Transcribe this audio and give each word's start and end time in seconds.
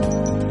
Thank 0.00 0.44
you. 0.44 0.49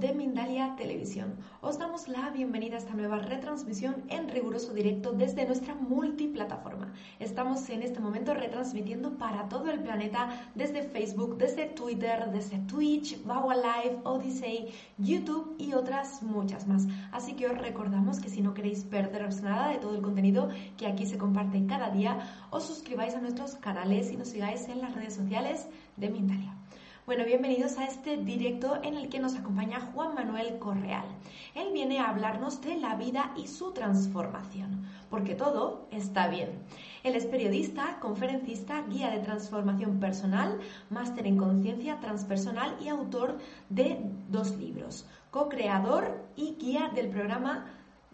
De 0.00 0.12
Mindalia 0.12 0.74
Televisión. 0.76 1.36
Os 1.60 1.78
damos 1.78 2.08
la 2.08 2.30
bienvenida 2.30 2.74
a 2.74 2.78
esta 2.78 2.94
nueva 2.94 3.18
retransmisión 3.18 4.02
en 4.08 4.28
riguroso 4.28 4.72
directo 4.72 5.12
desde 5.12 5.46
nuestra 5.46 5.74
multiplataforma. 5.74 6.92
Estamos 7.18 7.68
en 7.70 7.82
este 7.82 8.00
momento 8.00 8.34
retransmitiendo 8.34 9.16
para 9.16 9.48
todo 9.48 9.70
el 9.70 9.80
planeta 9.80 10.50
desde 10.54 10.82
Facebook, 10.82 11.36
desde 11.36 11.66
Twitter, 11.66 12.30
desde 12.32 12.58
Twitch, 12.60 13.24
Bawa 13.24 13.54
Live, 13.54 14.00
Odyssey, 14.04 14.68
YouTube 14.98 15.54
y 15.58 15.74
otras 15.74 16.22
muchas 16.22 16.66
más. 16.66 16.86
Así 17.12 17.34
que 17.34 17.46
os 17.46 17.58
recordamos 17.58 18.20
que 18.20 18.30
si 18.30 18.40
no 18.42 18.54
queréis 18.54 18.84
perderos 18.84 19.42
nada 19.42 19.68
de 19.68 19.78
todo 19.78 19.94
el 19.94 20.02
contenido 20.02 20.48
que 20.76 20.86
aquí 20.86 21.06
se 21.06 21.18
comparte 21.18 21.66
cada 21.66 21.90
día, 21.90 22.46
os 22.50 22.64
suscribáis 22.64 23.14
a 23.14 23.20
nuestros 23.20 23.54
canales 23.56 24.10
y 24.10 24.16
nos 24.16 24.28
sigáis 24.28 24.68
en 24.68 24.80
las 24.80 24.94
redes 24.94 25.14
sociales 25.14 25.68
de 25.96 26.10
Mindalia. 26.10 26.63
Bueno, 27.06 27.26
bienvenidos 27.26 27.76
a 27.76 27.84
este 27.84 28.16
directo 28.16 28.80
en 28.82 28.96
el 28.96 29.10
que 29.10 29.20
nos 29.20 29.34
acompaña 29.34 29.78
Juan 29.92 30.14
Manuel 30.14 30.58
Correal. 30.58 31.04
Él 31.54 31.68
viene 31.74 32.00
a 32.00 32.08
hablarnos 32.08 32.62
de 32.62 32.76
la 32.76 32.94
vida 32.94 33.34
y 33.36 33.46
su 33.46 33.72
transformación, 33.72 34.86
porque 35.10 35.34
todo 35.34 35.86
está 35.90 36.28
bien. 36.28 36.62
Él 37.02 37.14
es 37.14 37.26
periodista, 37.26 37.98
conferencista, 38.00 38.80
guía 38.88 39.10
de 39.10 39.18
transformación 39.18 40.00
personal, 40.00 40.58
máster 40.88 41.26
en 41.26 41.36
conciencia 41.36 42.00
transpersonal 42.00 42.74
y 42.80 42.88
autor 42.88 43.36
de 43.68 43.98
dos 44.30 44.56
libros, 44.56 45.06
co-creador 45.30 46.26
y 46.36 46.56
guía 46.58 46.90
del 46.94 47.10
programa 47.10 47.66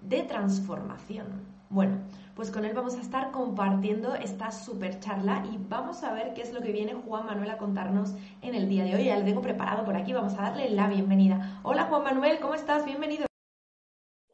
de 0.02 0.24
transformación. 0.24 1.26
Bueno, 1.68 1.98
pues 2.34 2.50
con 2.50 2.64
él 2.64 2.72
vamos 2.74 2.94
a 2.94 3.00
estar 3.00 3.30
compartiendo 3.30 4.14
esta 4.14 4.50
super 4.52 5.00
charla 5.00 5.44
y 5.52 5.58
vamos 5.68 6.02
a 6.02 6.12
ver 6.12 6.32
qué 6.34 6.42
es 6.42 6.52
lo 6.52 6.60
que 6.60 6.72
viene 6.72 6.94
Juan 6.94 7.26
Manuel 7.26 7.50
a 7.50 7.58
contarnos 7.58 8.10
en 8.42 8.54
el 8.54 8.68
día 8.68 8.84
de 8.84 8.94
hoy. 8.94 9.04
Ya 9.04 9.18
lo 9.18 9.24
tengo 9.24 9.42
preparado 9.42 9.84
por 9.84 9.96
aquí, 9.96 10.12
vamos 10.12 10.34
a 10.34 10.42
darle 10.42 10.70
la 10.70 10.88
bienvenida. 10.88 11.60
Hola 11.62 11.84
Juan 11.84 12.04
Manuel, 12.04 12.38
¿cómo 12.40 12.54
estás? 12.54 12.84
Bienvenido. 12.84 13.26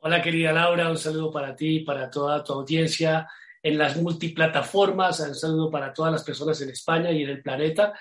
Hola 0.01 0.23
querida 0.23 0.53
Laura, 0.53 0.91
un 0.91 0.99
saludo 0.99 1.33
para 1.33 1.57
ti 1.57 1.79
y 1.79 1.85
para 1.85 2.11
toda 2.11 2.45
tu 2.45 2.53
audiencia 2.53 3.29
en 3.63 3.79
las 3.79 3.97
multiplataformas, 3.97 5.21
un 5.21 5.35
saludo 5.35 5.71
para 5.71 5.93
todas 5.93 6.13
las 6.13 6.23
personas 6.23 6.61
en 6.61 6.71
España 6.71 7.11
y 7.11 7.23
en 7.23 7.31
el 7.31 7.43
planeta. 7.43 7.93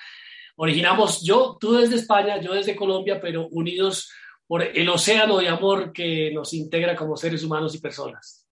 Originamos 0.57 1.23
yo, 1.23 1.57
tú 1.59 1.73
desde 1.73 1.95
España, 1.95 2.39
yo 2.39 2.53
desde 2.53 2.75
Colombia, 2.75 3.19
pero 3.19 3.47
unidos 3.47 4.11
por 4.47 4.61
el 4.61 4.87
océano 4.89 5.37
de 5.37 5.49
amor 5.49 5.91
que 5.91 6.31
nos 6.31 6.53
integra 6.53 6.95
como 6.95 7.17
seres 7.17 7.43
humanos 7.43 7.73
y 7.73 7.79
personas. 7.79 8.44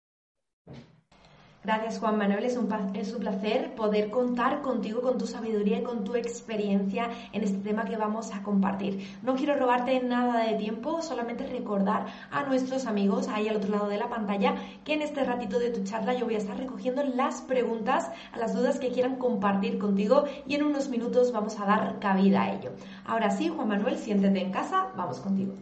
Gracias 1.65 1.99
Juan 1.99 2.17
Manuel, 2.17 2.43
es 2.43 2.57
un, 2.57 2.67
es 2.93 3.13
un 3.13 3.21
placer 3.21 3.73
poder 3.73 4.09
contar 4.09 4.61
contigo, 4.61 5.01
con 5.01 5.17
tu 5.17 5.25
sabiduría 5.25 5.79
y 5.79 5.83
con 5.83 6.03
tu 6.03 6.15
experiencia 6.15 7.09
en 7.31 7.41
este 7.41 7.59
tema 7.59 7.85
que 7.85 7.95
vamos 7.95 8.33
a 8.33 8.43
compartir. 8.43 9.07
No 9.21 9.35
quiero 9.35 9.55
robarte 9.55 9.97
nada 10.01 10.43
de 10.43 10.57
tiempo, 10.57 11.01
solamente 11.01 11.47
recordar 11.47 12.07
a 12.31 12.43
nuestros 12.43 12.85
amigos 12.85 13.29
ahí 13.29 13.47
al 13.47 13.55
otro 13.55 13.71
lado 13.71 13.87
de 13.87 13.97
la 13.97 14.09
pantalla 14.09 14.55
que 14.83 14.95
en 14.95 15.03
este 15.03 15.23
ratito 15.23 15.57
de 15.57 15.69
tu 15.69 15.85
charla 15.85 16.13
yo 16.13 16.25
voy 16.25 16.35
a 16.35 16.39
estar 16.39 16.57
recogiendo 16.57 17.01
las 17.01 17.41
preguntas, 17.41 18.11
las 18.37 18.53
dudas 18.53 18.77
que 18.77 18.91
quieran 18.91 19.15
compartir 19.15 19.79
contigo 19.79 20.25
y 20.45 20.55
en 20.55 20.63
unos 20.63 20.89
minutos 20.89 21.31
vamos 21.31 21.57
a 21.61 21.65
dar 21.65 21.99
cabida 21.99 22.41
a 22.41 22.53
ello. 22.55 22.71
Ahora 23.05 23.31
sí, 23.31 23.47
Juan 23.47 23.69
Manuel, 23.69 23.97
siéntete 23.97 24.41
en 24.41 24.51
casa, 24.51 24.87
vamos 24.97 25.21
contigo. 25.21 25.53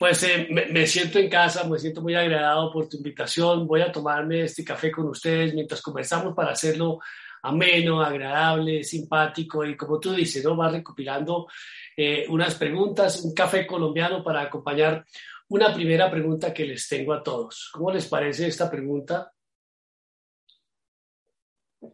Pues 0.00 0.22
eh, 0.22 0.48
me, 0.48 0.86
siento 0.86 1.18
en 1.18 1.28
casa, 1.28 1.62
me 1.64 1.78
siento 1.78 2.00
muy 2.00 2.14
agradado 2.14 2.72
por 2.72 2.88
tu 2.88 2.96
invitación. 2.96 3.66
Voy 3.66 3.82
a 3.82 3.92
tomarme 3.92 4.44
este 4.44 4.64
café 4.64 4.90
con 4.90 5.06
ustedes 5.08 5.52
mientras 5.52 5.82
conversamos 5.82 6.34
para 6.34 6.52
hacerlo 6.52 7.00
ameno, 7.42 8.00
agradable, 8.00 8.82
simpático 8.82 9.62
y 9.62 9.76
como 9.76 10.00
tú 10.00 10.14
dices, 10.14 10.42
¿no? 10.42 10.56
Va 10.56 10.70
recopilando 10.70 11.48
eh, 11.94 12.24
unas 12.30 12.54
preguntas, 12.54 13.20
un 13.20 13.34
café 13.34 13.66
colombiano 13.66 14.24
para 14.24 14.40
acompañar 14.40 15.04
una 15.48 15.70
primera 15.74 16.10
pregunta 16.10 16.54
que 16.54 16.64
les 16.64 16.88
tengo 16.88 17.12
a 17.12 17.22
todos. 17.22 17.68
¿Cómo 17.70 17.92
les 17.92 18.06
parece 18.06 18.46
esta 18.46 18.70
pregunta? 18.70 19.30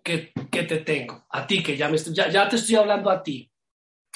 ¿Qué, 0.05 0.33
te 0.49 0.79
tengo? 0.79 1.27
A 1.31 1.45
ti, 1.45 1.61
que 1.61 1.77
ya, 1.77 1.89
me 1.89 1.99
ya, 1.99 2.29
ya, 2.29 2.49
te 2.49 2.55
estoy 2.55 2.77
hablando 2.77 3.11
a 3.11 3.21
ti, 3.21 3.51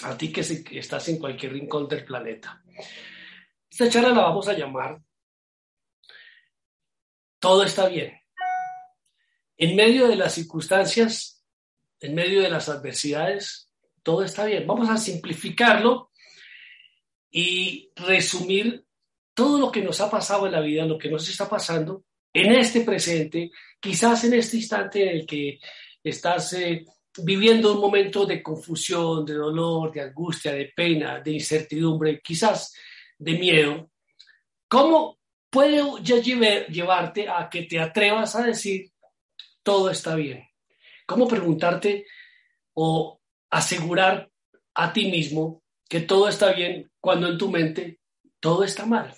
a 0.05 0.17
ti 0.17 0.31
que, 0.33 0.43
que 0.63 0.79
estás 0.79 1.09
en 1.09 1.19
cualquier 1.19 1.55
rincón 1.55 1.89
del 1.89 2.05
planeta. 2.05 2.63
Esta 3.71 3.89
charla 3.89 4.09
la 4.11 4.23
vamos 4.23 4.49
a 4.49 4.53
llamar 4.53 5.01
Todo 7.39 7.63
está 7.63 7.89
bien. 7.89 8.21
En 9.57 9.77
medio 9.77 10.09
de 10.09 10.17
las 10.17 10.35
circunstancias, 10.35 11.45
en 12.01 12.15
medio 12.15 12.43
de 12.43 12.51
las 12.51 12.69
adversidades, 12.69 13.71
todo 14.03 14.25
está 14.25 14.45
bien. 14.45 14.67
Vamos 14.67 14.89
a 14.89 14.97
simplificarlo 14.97 16.11
y 17.31 17.93
resumir 17.95 18.85
todo 19.35 19.59
lo 19.59 19.71
que 19.71 19.83
nos 19.83 20.01
ha 20.01 20.11
pasado 20.11 20.47
en 20.47 20.53
la 20.53 20.61
vida, 20.61 20.85
lo 20.85 20.99
que 20.99 21.11
nos 21.11 21.29
está 21.29 21.49
pasando 21.49 22.05
en 22.33 22.53
este 22.53 22.81
presente, 22.81 23.51
quizás 23.79 24.25
en 24.25 24.35
este 24.35 24.57
instante 24.57 25.03
en 25.03 25.09
el 25.21 25.27
que 25.27 25.61
estás 26.03 26.55
eh, 26.55 26.85
viviendo 27.19 27.75
un 27.75 27.81
momento 27.81 28.25
de 28.25 28.43
confusión, 28.43 29.25
de 29.25 29.35
dolor, 29.35 29.93
de 29.93 30.01
angustia, 30.01 30.53
de 30.53 30.73
pena, 30.75 31.21
de 31.21 31.33
incertidumbre, 31.33 32.21
quizás 32.21 32.75
de 33.21 33.39
miedo, 33.39 33.91
¿cómo 34.67 35.19
puede 35.51 35.83
llevarte 36.69 37.29
a 37.29 37.49
que 37.51 37.63
te 37.63 37.79
atrevas 37.79 38.35
a 38.35 38.43
decir 38.43 38.91
todo 39.63 39.91
está 39.91 40.15
bien? 40.15 40.49
¿Cómo 41.07 41.29
preguntarte 41.29 42.07
o 42.75 43.21
asegurar 43.51 44.31
a 44.75 44.93
ti 44.93 45.11
mismo 45.11 45.63
que 45.89 46.01
todo 46.01 46.29
está 46.29 46.53
bien 46.53 46.91
cuando 46.99 47.29
en 47.29 47.37
tu 47.37 47.51
mente 47.51 48.01
todo 48.41 48.65
está 48.65 48.87
mal? 48.87 49.15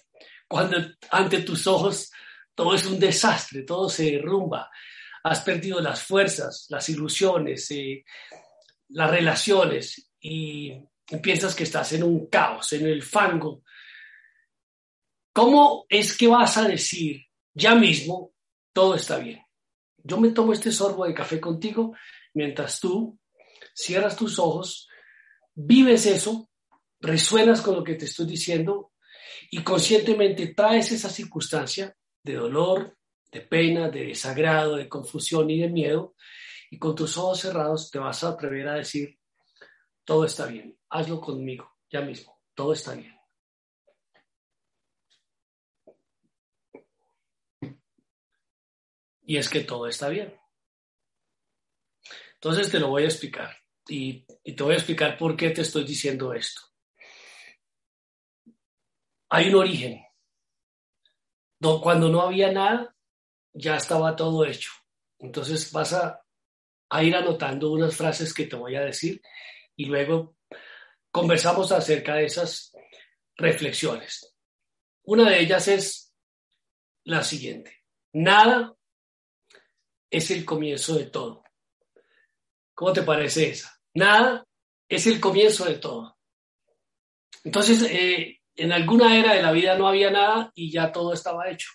Cuando 0.49 0.79
ante 1.11 1.43
tus 1.43 1.67
ojos 1.69 2.11
todo 2.57 2.75
es 2.75 2.85
un 2.87 2.99
desastre, 2.99 3.63
todo 3.63 3.89
se 3.89 4.11
derrumba, 4.11 4.69
has 5.23 5.41
perdido 5.43 5.81
las 5.81 6.03
fuerzas, 6.03 6.67
las 6.71 6.89
ilusiones, 6.89 7.71
eh, 7.71 8.05
las 8.89 9.11
relaciones 9.11 10.11
y 10.21 10.73
piensas 11.23 11.55
que 11.55 11.63
estás 11.63 11.93
en 11.93 12.03
un 12.03 12.27
caos, 12.27 12.73
en 12.73 12.87
el 12.87 13.03
fango 13.03 13.63
¿Cómo 15.33 15.87
es 15.89 16.17
que 16.17 16.29
vas 16.29 16.59
a 16.59 16.69
decir 16.69 17.27
ya 17.55 17.75
mismo 17.75 18.33
todo 18.73 18.95
está 18.95 19.19
bien? 19.19 19.43
Yo 20.05 20.19
me 20.19 20.31
tomo 20.31 20.53
este 20.53 20.71
sorbo 20.71 21.07
de 21.07 21.15
café 21.15 21.41
contigo 21.41 21.95
mientras 22.35 22.81
tú 22.81 23.19
cierras 23.75 24.17
tus 24.17 24.39
ojos, 24.39 24.89
vives 25.55 26.07
eso, 26.07 26.51
resuenas 27.01 27.63
con 27.63 27.77
lo 27.77 27.85
que 27.85 27.95
te 27.95 28.05
estoy 28.05 28.27
diciendo 28.27 28.93
y 29.51 29.63
conscientemente 29.63 30.55
traes 30.55 30.93
esa 30.93 31.09
circunstancia 31.09 31.97
de 32.23 32.35
dolor, 32.35 32.97
de 33.31 33.41
pena, 33.41 33.89
de 33.89 34.07
desagrado, 34.09 34.77
de 34.77 34.89
confusión 34.89 35.49
y 35.51 35.61
de 35.61 35.69
miedo 35.69 36.15
y 36.71 36.79
con 36.79 36.95
tus 36.95 37.17
ojos 37.17 37.41
cerrados 37.41 37.91
te 37.91 37.99
vas 37.99 38.23
a 38.25 38.31
atrever 38.31 38.69
a 38.69 38.75
decir 38.75 39.19
todo 40.05 40.25
está 40.25 40.47
bien, 40.47 40.77
hazlo 40.91 41.21
conmigo, 41.21 41.71
ya 41.91 42.01
mismo, 42.01 42.41
todo 42.55 42.73
está 42.73 42.95
bien. 42.95 43.22
Y 49.33 49.39
es 49.39 49.49
que 49.49 49.61
todo 49.61 49.87
está 49.87 50.11
bien. 50.11 50.39
Entonces 52.35 52.71
te 52.71 52.79
lo 52.79 52.89
voy 52.89 53.05
a 53.05 53.07
explicar 53.07 53.57
y, 53.89 54.27
te 54.27 54.63
voy 54.63 54.75
a 54.75 54.77
explicar 54.77 55.17
por 55.17 55.35
qué 55.39 55.49
te 55.49 55.63
estoy 55.63 55.85
diciendo 55.85 56.35
esto. 56.35 56.61
Hay 59.31 59.49
un 59.49 59.55
origen. 59.55 60.05
Cuando 61.59 62.11
no 62.11 62.21
había 62.21 62.53
nada, 62.53 62.95
ya 63.55 63.77
estaba 63.77 64.15
todo 64.15 64.45
hecho. 64.45 64.71
Entonces 65.19 65.73
vas 65.73 65.95
a 65.95 66.23
a 66.91 67.03
ir 67.03 67.17
anotando 67.17 67.73
unas 67.73 67.97
frases 67.97 68.35
que 68.35 68.45
te 68.45 68.57
voy 68.57 68.77
a 68.77 68.83
decir 68.83 69.23
y 69.77 69.87
luego 69.87 70.37
conversamos 71.11 71.73
acerca 71.73 72.17
de 72.17 72.27
esas 72.27 72.71
reflexiones. 73.37 74.37
Una 75.05 75.31
de 75.31 75.41
ellas 75.41 75.69
es 75.69 76.15
la 77.05 77.25
siguiente. 77.25 77.83
Nada 78.13 78.77
es 80.13 80.31
el 80.31 80.45
comienzo 80.45 80.95
de 80.95 81.07
todo. 81.07 81.43
¿Cómo 82.75 82.93
te 82.93 83.03
parece 83.03 83.49
esa? 83.49 83.81
Nada 83.95 84.47
es 84.87 85.07
el 85.07 85.19
comienzo 85.19 85.65
de 85.65 85.77
todo. 85.77 86.19
Entonces, 87.45 87.83
eh, 87.91 88.41
en 88.55 88.73
alguna 88.73 89.17
era 89.17 89.33
de 89.33 89.43
la 89.43 89.53
vida 89.53 89.77
no 89.77 89.89
había 89.89 90.11
nada 90.11 90.53
y 90.55 90.71
ya 90.71 90.93
todo 90.93 91.15
estaba 91.15 91.51
hecho. 91.51 91.71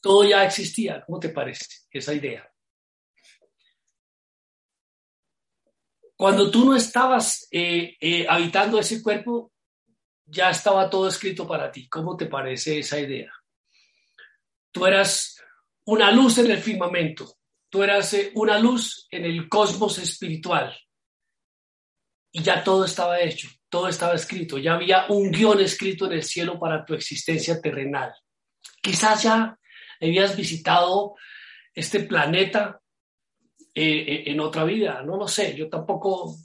Todo 0.00 0.24
ya 0.24 0.42
existía. 0.44 1.04
¿Cómo 1.04 1.20
te 1.20 1.28
parece 1.28 1.66
esa 1.90 2.14
idea? 2.14 2.50
Cuando 6.16 6.50
tú 6.50 6.64
no 6.64 6.74
estabas 6.74 7.46
eh, 7.50 7.94
eh, 8.00 8.26
habitando 8.26 8.78
ese 8.78 9.02
cuerpo, 9.02 9.52
ya 10.24 10.48
estaba 10.48 10.88
todo 10.88 11.08
escrito 11.08 11.46
para 11.46 11.70
ti. 11.70 11.88
¿Cómo 11.90 12.16
te 12.16 12.24
parece 12.24 12.78
esa 12.78 12.98
idea? 12.98 13.30
Tú 14.72 14.86
eras 14.86 15.35
una 15.86 16.10
luz 16.10 16.38
en 16.38 16.50
el 16.50 16.58
firmamento, 16.58 17.38
tú 17.70 17.82
eras 17.82 18.12
eh, 18.14 18.30
una 18.34 18.58
luz 18.58 19.06
en 19.10 19.24
el 19.24 19.48
cosmos 19.48 19.98
espiritual. 19.98 20.76
Y 22.32 22.42
ya 22.42 22.62
todo 22.62 22.84
estaba 22.84 23.20
hecho, 23.20 23.48
todo 23.68 23.88
estaba 23.88 24.14
escrito, 24.14 24.58
ya 24.58 24.74
había 24.74 25.06
un 25.08 25.30
guion 25.30 25.60
escrito 25.60 26.06
en 26.06 26.12
el 26.12 26.22
cielo 26.22 26.58
para 26.58 26.84
tu 26.84 26.94
existencia 26.94 27.60
terrenal. 27.60 28.12
Quizás 28.82 29.22
ya 29.22 29.58
habías 30.00 30.36
visitado 30.36 31.14
este 31.74 32.00
planeta 32.00 32.80
eh, 33.74 33.84
eh, 33.84 34.24
en 34.26 34.40
otra 34.40 34.64
vida, 34.64 35.02
no 35.02 35.16
lo 35.16 35.28
sé, 35.28 35.54
yo 35.56 35.68
tampoco 35.68 36.36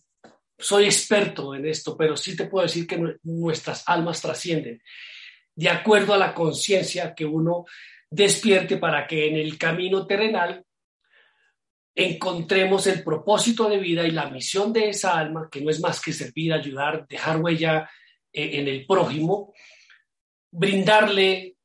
soy 0.58 0.86
experto 0.86 1.56
en 1.56 1.66
esto, 1.66 1.98
pero 1.98 2.16
sí 2.16 2.36
te 2.36 2.46
puedo 2.46 2.66
decir 2.66 2.86
que 2.86 3.18
nuestras 3.24 3.84
almas 3.88 4.22
trascienden 4.22 4.82
de 5.56 5.70
acuerdo 5.70 6.14
a 6.14 6.18
la 6.18 6.34
conciencia 6.34 7.14
que 7.14 7.26
uno 7.26 7.66
despierte 8.12 8.78
para 8.78 9.08
que 9.08 9.28
en 9.28 9.38
el 9.38 9.58
camino 9.58 10.06
terrenal 10.06 10.64
encontremos 11.96 12.86
el 12.88 13.04
propósito 13.04 13.70
de 13.70 13.78
vida 13.78 14.06
y 14.06 14.12
la 14.12 14.30
misión 14.30 14.72
de 14.72 14.90
esa 14.90 15.18
alma, 15.18 15.50
que 15.52 15.62
no 15.62 15.70
es 15.72 15.80
más 15.80 16.02
que 16.02 16.14
servir, 16.14 16.54
ayudar, 16.54 17.08
dejar 17.08 17.42
huella 17.42 17.90
eh, 18.32 18.60
en 18.60 18.68
el 18.68 18.86
prójimo, 18.86 19.54
brindarle 20.52 21.56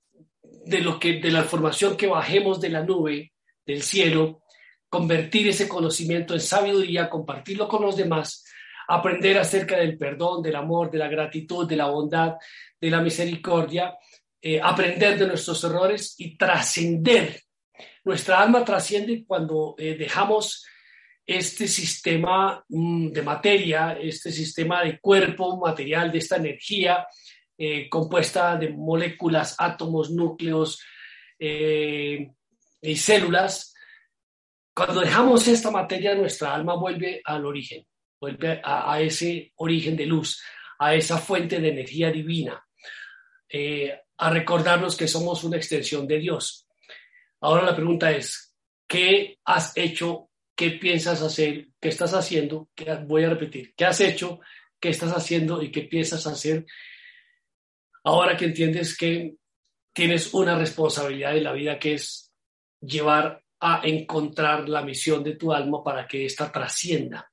de 0.43 0.81
lo 0.81 0.99
que 0.99 1.21
de 1.21 1.31
la 1.31 1.41
información 1.41 1.97
que 1.97 2.07
bajemos 2.07 2.61
de 2.61 2.71
la 2.71 2.83
nube 2.83 3.33
del 3.65 3.83
cielo 3.83 4.43
convertir 4.89 5.49
ese 5.49 5.69
conocimiento 5.69 6.35
en 6.35 6.41
sabiduría, 6.41 7.11
compartirlo 7.11 7.69
con 7.69 7.83
los 7.83 7.97
demás, 7.97 8.45
aprender 8.89 9.39
acerca 9.39 9.77
del 9.77 9.99
perdón, 9.99 10.43
del 10.43 10.57
amor, 10.57 10.91
de 10.91 10.99
la 10.99 11.09
gratitud, 11.09 11.69
de 11.69 11.77
la 11.77 11.87
bondad, 11.87 12.35
de 12.81 12.91
la 12.91 13.01
misericordia, 13.01 13.97
eh, 14.41 14.61
aprender 14.63 15.19
de 15.19 15.27
nuestros 15.27 15.63
errores 15.65 16.15
y 16.19 16.37
trascender. 16.37 17.41
Nuestra 18.05 18.41
alma 18.41 18.65
trasciende 18.65 19.25
cuando 19.27 19.75
eh, 19.79 19.97
dejamos 19.97 20.65
este 21.25 21.67
sistema 21.67 22.65
mm, 22.69 23.09
de 23.09 23.23
materia, 23.23 23.99
este 24.01 24.31
sistema 24.31 24.85
de 24.85 25.01
cuerpo 25.01 25.57
material, 25.59 26.13
de 26.13 26.19
esta 26.19 26.37
energía 26.37 27.07
eh, 27.59 27.89
compuesta 27.89 28.57
de 28.57 28.71
moléculas, 28.71 29.57
átomos, 29.59 30.11
núcleos 30.11 30.81
y 31.39 32.97
células, 32.97 33.75
cuando 34.77 35.01
dejamos 35.01 35.49
esta 35.49 35.71
materia, 35.71 36.15
nuestra 36.15 36.55
alma 36.55 36.75
vuelve 36.75 37.23
al 37.25 37.47
origen, 37.47 37.83
vuelve 38.21 38.61
a, 38.63 39.01
ese 39.01 39.55
origen 39.57 39.97
de 39.97 40.05
luz, 40.05 40.39
a 40.79 40.95
esa 40.95 41.17
fuente 41.17 41.59
de 41.59 41.71
energía 41.71 42.13
divina, 42.13 42.63
eh, 43.49 43.99
a 44.19 44.31
recordarnos 44.31 44.97
que 44.97 45.09
somos 45.09 45.45
una 45.45 45.57
extensión 45.57 46.07
de 46.07 46.19
Dios. 46.19 46.67
Ahora 47.41 47.65
la 47.65 47.77
pregunta 47.77 48.11
es, 48.11 48.55
¿qué 48.89 49.39
has 49.45 49.77
hecho? 49.77 50.31
¿Qué 50.55 50.71
piensas 50.71 51.21
hacer? 51.23 51.69
¿Qué 51.81 51.89
estás 51.89 52.15
haciendo? 52.15 52.71
Voy 53.07 53.25
a 53.25 53.31
repetir, 53.31 53.75
¿qué 53.77 53.85
has 53.85 54.01
hecho? 54.01 54.41
¿Qué 54.81 54.91
estás 54.91 55.13
haciendo? 55.13 55.63
¿Y 55.63 55.71
qué 55.71 55.83
piensas 55.83 56.27
hacer? 56.27 56.65
Ahora 58.05 58.37
que 58.37 58.47
entiendes 58.47 58.97
que 58.97 59.35
tienes 59.93 60.33
una 60.33 60.59
responsabilidad 60.59 61.37
en 61.37 61.45
la 61.45 61.53
vida 61.53 61.79
que 61.79 61.95
es 61.95 62.33
llevar 62.81 63.43
a 63.61 63.81
encontrar 63.85 64.69
la 64.69 64.83
misión 64.83 65.25
de 65.25 65.37
tu 65.37 65.53
alma 65.53 65.83
para 65.83 66.07
que 66.07 66.27
ésta 66.27 66.53
trascienda. 66.53 67.31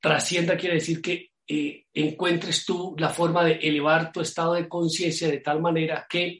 Trascienda 0.00 0.56
quiere 0.56 0.76
decir 0.76 1.00
que 1.00 1.32
eh, 1.48 1.86
encuentres 1.94 2.64
tú 2.64 2.94
la 2.98 3.08
forma 3.08 3.44
de 3.44 3.54
elevar 3.54 4.12
tu 4.12 4.20
estado 4.20 4.54
de 4.54 4.68
conciencia 4.68 5.28
de 5.28 5.38
tal 5.38 5.60
manera 5.60 6.06
que 6.08 6.38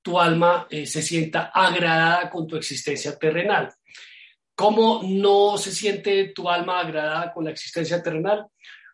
tu 0.00 0.18
alma 0.18 0.66
eh, 0.70 0.86
se 0.86 1.02
sienta 1.02 1.50
agradada 1.54 2.30
con 2.30 2.46
tu 2.46 2.56
existencia 2.56 3.18
terrenal. 3.18 3.72
¿Cómo 4.54 5.02
no 5.04 5.56
se 5.58 5.72
siente 5.72 6.32
tu 6.34 6.48
alma 6.48 6.80
agradada 6.80 7.32
con 7.32 7.44
la 7.44 7.50
existencia 7.50 8.02
terrenal? 8.02 8.46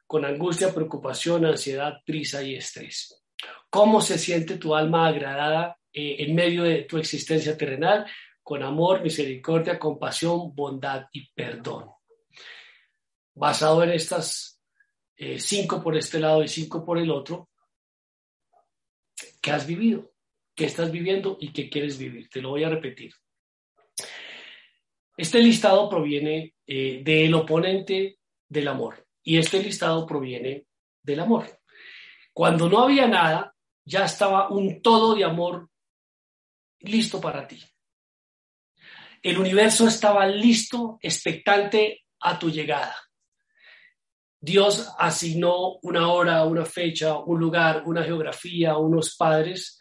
Con 0.06 0.24
angustia, 0.24 0.72
preocupación, 0.72 1.44
ansiedad, 1.44 1.94
prisa 2.04 2.42
y 2.42 2.54
estrés. 2.54 3.22
¿Cómo 3.68 4.00
se 4.00 4.18
siente 4.18 4.56
tu 4.56 4.74
alma 4.74 5.08
agradada 5.08 5.78
eh, 5.92 6.16
en 6.20 6.34
medio 6.34 6.62
de 6.62 6.82
tu 6.82 6.96
existencia 6.98 7.56
terrenal? 7.56 8.06
con 8.48 8.62
amor, 8.62 9.02
misericordia, 9.02 9.78
compasión, 9.78 10.54
bondad 10.54 11.04
y 11.12 11.30
perdón. 11.34 11.90
Basado 13.34 13.82
en 13.82 13.90
estas 13.90 14.57
eh, 15.18 15.40
cinco 15.40 15.82
por 15.82 15.96
este 15.96 16.20
lado 16.20 16.44
y 16.44 16.48
cinco 16.48 16.84
por 16.84 16.96
el 16.96 17.10
otro, 17.10 17.50
¿qué 19.42 19.50
has 19.50 19.66
vivido? 19.66 20.12
¿Qué 20.54 20.64
estás 20.64 20.92
viviendo 20.92 21.36
y 21.40 21.52
qué 21.52 21.68
quieres 21.68 21.98
vivir? 21.98 22.30
Te 22.30 22.40
lo 22.40 22.50
voy 22.50 22.62
a 22.62 22.68
repetir. 22.68 23.12
Este 25.16 25.40
listado 25.40 25.90
proviene 25.90 26.54
eh, 26.64 27.02
del 27.02 27.34
oponente 27.34 28.18
del 28.48 28.68
amor 28.68 29.04
y 29.24 29.38
este 29.38 29.60
listado 29.60 30.06
proviene 30.06 30.66
del 31.02 31.18
amor. 31.18 31.60
Cuando 32.32 32.68
no 32.68 32.84
había 32.84 33.08
nada, 33.08 33.56
ya 33.84 34.04
estaba 34.04 34.48
un 34.50 34.80
todo 34.80 35.16
de 35.16 35.24
amor 35.24 35.68
listo 36.78 37.20
para 37.20 37.48
ti. 37.48 37.60
El 39.20 39.38
universo 39.38 39.88
estaba 39.88 40.24
listo, 40.26 40.98
expectante 41.02 42.04
a 42.20 42.38
tu 42.38 42.50
llegada. 42.50 42.94
Dios 44.40 44.92
asignó 44.98 45.78
una 45.82 46.12
hora, 46.12 46.44
una 46.44 46.64
fecha, 46.64 47.18
un 47.18 47.40
lugar, 47.40 47.82
una 47.86 48.04
geografía, 48.04 48.76
unos 48.76 49.16
padres 49.16 49.78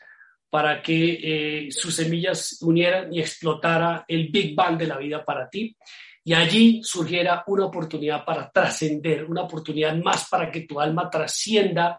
para 0.49 0.81
que 0.81 1.19
eh, 1.21 1.71
sus 1.71 1.95
semillas 1.95 2.57
unieran 2.61 3.13
y 3.13 3.19
explotara 3.19 4.05
el 4.07 4.29
Big 4.29 4.55
Bang 4.55 4.77
de 4.77 4.87
la 4.87 4.97
vida 4.97 5.23
para 5.23 5.49
ti. 5.49 5.75
Y 6.23 6.33
allí 6.33 6.81
surgiera 6.83 7.43
una 7.47 7.65
oportunidad 7.65 8.25
para 8.25 8.49
trascender, 8.49 9.25
una 9.25 9.43
oportunidad 9.43 9.95
más 9.97 10.27
para 10.29 10.51
que 10.51 10.61
tu 10.61 10.79
alma 10.79 11.09
trascienda 11.09 11.97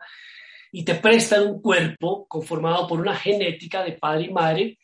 y 0.71 0.85
te 0.85 0.97
presta 0.97 1.41
un 1.43 1.63
cuerpo 1.63 2.27
conformado 2.27 2.87
por 2.87 3.01
una 3.01 3.17
genética 3.17 3.83
de 3.83 3.93
padre 3.93 4.25
y 4.25 4.33
madre 4.33 4.79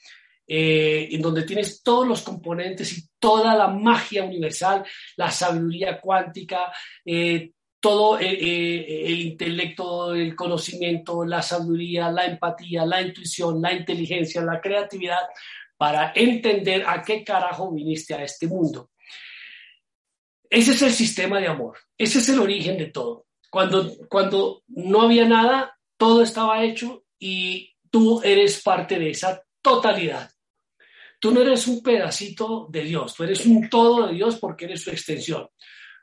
eh, 0.47 1.09
en 1.11 1.23
donde 1.23 1.45
tienes 1.45 1.83
todos 1.83 2.07
los 2.07 2.23
componentes 2.23 2.97
y 2.99 3.09
toda 3.19 3.55
la 3.55 3.69
magia 3.69 4.25
universal, 4.25 4.85
la 5.17 5.31
sabiduría 5.31 6.01
cuántica, 6.01 6.73
eh, 7.05 7.53
todo 7.85 8.19
eh, 8.19 9.05
el 9.05 9.21
intelecto, 9.21 10.15
el 10.15 10.35
conocimiento, 10.35 11.23
la 11.23 11.43
sabiduría, 11.43 12.11
la 12.11 12.25
empatía, 12.25 12.87
la 12.87 13.03
intuición, 13.03 13.61
la 13.61 13.75
inteligencia, 13.75 14.41
la 14.41 14.59
creatividad, 14.59 15.21
para 15.77 16.11
entender 16.15 16.85
a 16.87 17.03
qué 17.03 17.23
carajo 17.23 17.71
viniste 17.71 18.15
a 18.15 18.25
este 18.25 18.47
mundo. 18.47 18.89
Ese 20.49 20.71
es 20.73 20.81
el 20.81 20.93
sistema 20.93 21.39
de 21.39 21.49
amor, 21.49 21.77
ese 21.99 22.21
es 22.21 22.29
el 22.31 22.39
origen 22.39 22.79
de 22.79 22.87
todo. 22.87 23.27
Cuando, 23.51 23.95
cuando 24.09 24.63
no 24.69 25.03
había 25.03 25.27
nada, 25.27 25.79
todo 25.99 26.23
estaba 26.23 26.65
hecho 26.65 27.05
y 27.19 27.77
tú 27.91 28.23
eres 28.25 28.63
parte 28.63 28.99
de 28.99 29.11
esa 29.11 29.45
totalidad. 29.61 30.31
Tú 31.21 31.33
no 31.33 31.43
eres 31.43 31.67
un 31.67 31.83
pedacito 31.83 32.67
de 32.71 32.83
Dios, 32.83 33.15
tú 33.15 33.25
eres 33.25 33.45
un 33.45 33.69
todo 33.69 34.07
de 34.07 34.15
Dios 34.15 34.39
porque 34.39 34.65
eres 34.65 34.81
su 34.81 34.89
extensión. 34.89 35.47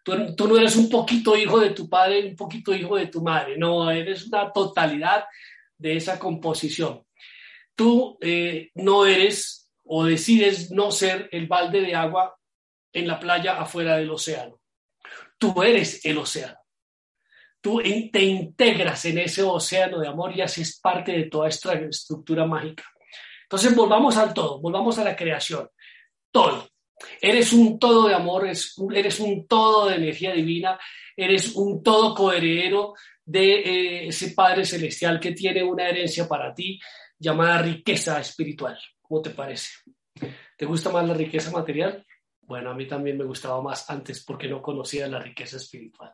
Tú, 0.03 0.48
no 0.48 0.58
eres 0.58 0.75
un 0.75 0.89
poquito 0.89 1.38
hijo 1.38 1.60
de 1.60 1.72
tu 1.72 1.88
padre, 1.88 2.27
un 2.27 2.36
poquito 2.36 2.74
hijo 2.74 2.96
de 2.96 3.08
tu 3.08 3.22
madre, 3.22 3.58
no, 3.58 3.89
eres 3.91 4.27
una 4.27 4.51
totalidad 4.51 5.25
de 5.77 5.96
esa 5.96 6.17
composición. 6.17 7.05
Tú 7.75 8.17
eh, 8.22 8.72
no 8.75 9.05
eres 9.05 9.70
o 9.84 10.05
decides 10.05 10.72
no 10.72 10.91
ser 10.91 11.29
el 11.31 11.48
balde 11.48 11.81
de 11.81 11.96
agua 11.96 12.36
en 12.93 13.08
la 13.08 13.20
playa 13.20 13.60
afuera 13.60 13.98
del 13.98 14.10
océano. 14.10 14.60
Tú 15.38 15.62
eres 15.63 16.03
el 16.05 16.17
océano. 16.17 16.58
Tú 17.62 17.79
te 18.12 18.24
integras 18.24 19.05
en 19.05 19.20
ese 19.20 19.43
océano 19.43 20.00
de 20.00 20.08
amor 20.08 20.36
y 20.36 20.41
haces 20.41 20.79
parte 20.79 21.12
de 21.12 21.24
toda 21.25 21.48
esta 21.48 21.74
estructura 21.74 22.46
mágica. 22.46 22.84
Entonces 23.43 23.75
volvamos 23.75 24.17
al 24.17 24.34
todo, 24.34 24.60
volvamos 24.60 24.98
a 24.98 25.03
la 25.03 25.15
creación. 25.15 25.70
Todo, 26.31 26.70
Eres 27.20 27.53
un 27.53 27.79
todo 27.79 28.08
de 28.08 28.13
amor, 28.13 28.48
eres 28.48 29.20
un 29.20 29.48
todo 29.48 29.88
de 29.88 29.96
energía 29.96 30.34
divina, 30.34 30.79
eres 31.15 31.55
un 31.55 31.84
todo 31.84 32.15
coheredero 32.15 32.93
de 33.25 33.53
eh, 33.53 34.08
ese 34.08 34.31
Padre 34.31 34.65
Celestial 34.65 35.20
que 35.20 35.31
tiene 35.31 35.63
una 35.63 35.88
herencia 35.88 36.27
para 36.27 36.53
ti 36.53 36.79
llamada 37.17 37.62
riqueza 37.62 38.20
espiritual. 38.20 38.77
¿Cómo 39.01 39.22
te 39.22 39.29
parece? 39.29 39.70
¿Te 40.58 40.65
gusta 40.65 40.89
más 40.89 41.08
la 41.08 41.13
riqueza 41.13 41.51
material? 41.51 42.05
Bueno, 42.41 42.72
a 42.72 42.74
mí 42.74 42.88
también 42.88 43.17
me 43.17 43.24
gustaba 43.24 43.62
más 43.62 43.89
antes 43.89 44.24
porque 44.25 44.48
no 44.48 44.62
conocía 44.62 45.08
la 45.08 45.20
riqueza 45.20 45.58
espiritual. 45.58 46.13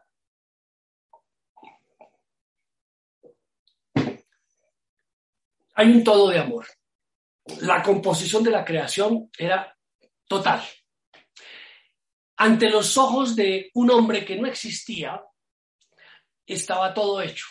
Hay 5.76 5.92
un 5.92 6.04
todo 6.04 6.30
de 6.30 6.40
amor. 6.40 6.66
La 7.62 7.82
composición 7.84 8.44
de 8.44 8.52
la 8.52 8.66
creación 8.66 9.30
era 9.38 9.76
total. 10.28 10.62
Ante 12.38 12.70
los 12.70 12.98
ojos 12.98 13.36
de 13.36 13.72
un 13.74 13.90
hombre 13.90 14.24
que 14.24 14.36
no 14.36 14.48
existía, 14.48 15.22
estaba 16.46 16.94
todo 16.94 17.22
hecho. 17.22 17.46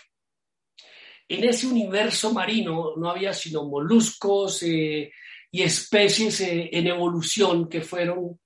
En 1.29 1.45
ese 1.45 1.67
universo 1.67 2.33
marino 2.33 2.95
no 2.97 3.11
había 3.11 3.33
sino 3.33 3.65
moluscos 3.65 4.63
eh, 4.63 5.13
y 5.51 5.63
especies 5.63 6.41
eh, 6.41 6.71
en 6.73 6.87
evolución 6.87 7.69
que 7.69 7.81
fueron 7.81 8.39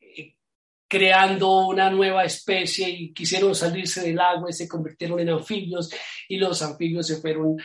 eh, 0.00 0.36
creando 0.88 1.66
una 1.66 1.90
nueva 1.90 2.24
especie 2.24 2.88
y 2.88 3.12
quisieron 3.12 3.54
salirse 3.54 4.00
del 4.00 4.18
agua 4.18 4.48
y 4.48 4.54
se 4.54 4.66
convirtieron 4.66 5.20
en 5.20 5.28
anfibios 5.28 5.90
y 6.28 6.38
los 6.38 6.62
anfibios 6.62 7.06
se 7.06 7.20
fueron 7.20 7.58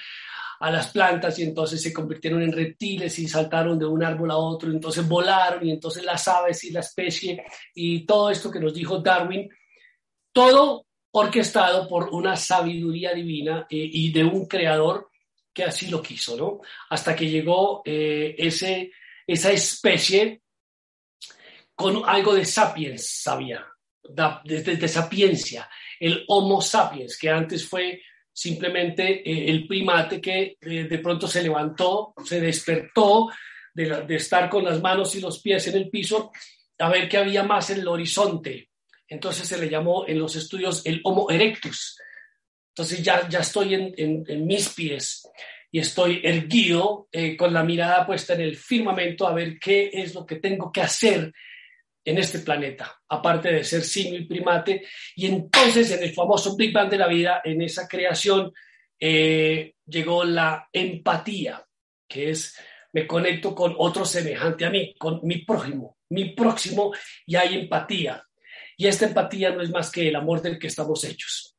a 0.60 0.72
las 0.72 0.88
plantas 0.88 1.38
y 1.40 1.44
entonces 1.44 1.82
se 1.82 1.94
convirtieron 1.94 2.42
en 2.42 2.52
reptiles 2.52 3.18
y 3.20 3.28
saltaron 3.28 3.78
de 3.78 3.86
un 3.86 4.04
árbol 4.04 4.32
a 4.32 4.38
otro, 4.38 4.72
y 4.72 4.76
entonces 4.76 5.08
volaron 5.08 5.66
y 5.66 5.72
entonces 5.72 6.04
las 6.04 6.28
aves 6.28 6.64
y 6.64 6.72
la 6.72 6.82
especie 6.82 7.44
y 7.74 8.06
todo 8.06 8.30
esto 8.30 8.50
que 8.52 8.60
nos 8.60 8.74
dijo 8.74 9.00
Darwin, 9.00 9.50
todo 10.32 10.86
orquestado 11.12 11.88
por 11.88 12.10
una 12.10 12.36
sabiduría 12.36 13.14
divina 13.14 13.68
eh, 13.70 13.90
y 13.92 14.12
de 14.12 14.24
un 14.24 14.48
creador 14.48 15.10
que 15.54 15.64
así 15.64 15.88
lo 15.88 16.02
quiso, 16.02 16.36
¿no? 16.36 16.62
Hasta 16.90 17.16
que 17.16 17.30
llegó 17.30 17.84
eh, 17.86 18.36
ese, 18.38 18.92
esa 19.28 19.52
especie 19.52 20.42
con 21.76 22.02
algo 22.06 22.34
de 22.34 22.46
sapiens, 22.46 23.22
sabía, 23.22 23.66
de, 24.44 24.88
sapiencia, 24.88 25.70
el 26.00 26.24
Homo 26.28 26.62
sapiens, 26.62 27.18
que 27.18 27.30
antes 27.30 27.68
fue 27.68 28.02
simplemente 28.34 29.30
eh, 29.30 29.50
el 29.50 29.68
primate 29.68 30.20
que 30.20 30.58
de 30.60 31.00
pronto 31.00 31.28
se 31.28 31.44
levantó, 31.44 32.14
se 32.26 32.42
despertó 32.42 33.30
de, 33.74 34.16
estar 34.16 34.50
con 34.50 34.66
las 34.66 34.82
manos 34.82 35.16
y 35.16 35.22
los 35.22 35.40
pies 35.42 35.68
en 35.68 35.78
el 35.78 35.90
piso 35.90 36.32
a 36.80 36.90
ver 36.90 37.08
qué 37.08 37.18
había 37.18 37.44
más 37.44 37.70
en 37.70 37.80
el 37.80 37.88
horizonte 37.88 38.70
entonces 39.14 39.48
se 39.48 39.60
le 39.60 39.70
llamó 39.70 40.08
en 40.08 40.18
los 40.18 40.36
estudios 40.36 40.82
el 40.86 41.00
Homo 41.04 41.30
erectus. 41.30 41.98
Entonces 42.70 43.04
ya, 43.04 43.28
ya 43.30 43.40
estoy 43.40 43.76
en, 43.76 44.46
mis 44.46 44.70
pies 44.70 45.30
y 45.72 45.80
estoy 45.80 46.22
erguido 46.24 47.08
eh, 47.12 47.38
con 47.38 47.54
la 47.54 47.64
mirada 47.64 48.06
puesta 48.06 48.34
en 48.34 48.42
el 48.42 48.58
firmamento 48.58 49.28
a 49.28 49.34
ver 49.34 49.60
qué 49.60 49.92
es 49.94 50.16
lo 50.16 50.26
que 50.26 50.38
tengo 50.38 50.72
que 50.72 50.82
hacer 50.82 51.32
en 52.06 52.18
este 52.18 52.40
planeta, 52.40 53.02
aparte 53.10 53.52
de 53.52 53.64
ser 53.64 53.84
simio 53.84 54.20
y 54.20 54.26
primate. 54.26 54.86
Y 55.16 55.28
entonces 55.28 55.92
en 55.92 56.04
el 56.04 56.14
famoso 56.14 56.56
Big 56.56 56.74
Bang 56.74 56.90
de 56.90 56.98
la 56.98 57.08
vida, 57.08 57.42
en 57.44 57.62
esa 57.62 57.88
creación, 57.88 58.52
eh, 59.00 59.76
llegó 59.86 60.24
la 60.24 60.70
empatía, 60.72 61.66
que 62.08 62.30
es 62.32 62.58
me 62.94 63.08
conecto 63.08 63.56
con 63.56 63.74
otro 63.78 64.06
semejante 64.06 64.66
a 64.66 64.70
mí, 64.70 64.94
con 64.98 65.20
mi 65.24 65.40
prójimo, 65.40 65.98
mi 66.10 66.30
próximo, 66.36 66.94
y 67.26 67.36
hay 67.36 67.56
empatía. 67.56 68.24
Y 68.78 68.88
esta 68.88 69.08
empatía 69.08 69.52
no 69.52 69.62
es 69.62 69.72
más 69.72 69.92
que 69.92 70.08
el 70.08 70.16
amor 70.16 70.42
del 70.42 70.60
que 70.60 70.68
estamos 70.68 71.04
hechos. 71.04 71.58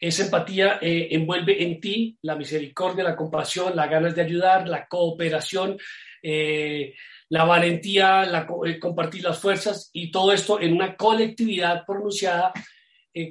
Esa 0.00 0.24
empatía 0.24 0.78
eh, 0.82 1.08
envuelve 1.12 1.62
en 1.62 1.80
ti 1.80 2.18
la 2.22 2.34
misericordia, 2.34 3.04
la 3.04 3.16
compasión, 3.16 3.74
las 3.76 3.88
ganas 3.88 4.14
de 4.14 4.22
ayudar, 4.22 4.68
la 4.68 4.86
cooperación, 4.86 5.78
eh, 6.22 6.94
la 7.34 7.44
valentía, 7.44 8.24
eh, 8.64 8.78
compartir 8.78 9.24
las 9.24 9.40
fuerzas 9.40 9.90
y 9.92 10.12
todo 10.12 10.32
esto 10.32 10.60
en 10.60 10.72
una 10.72 10.96
colectividad 10.96 11.84
pronunciada 11.84 12.52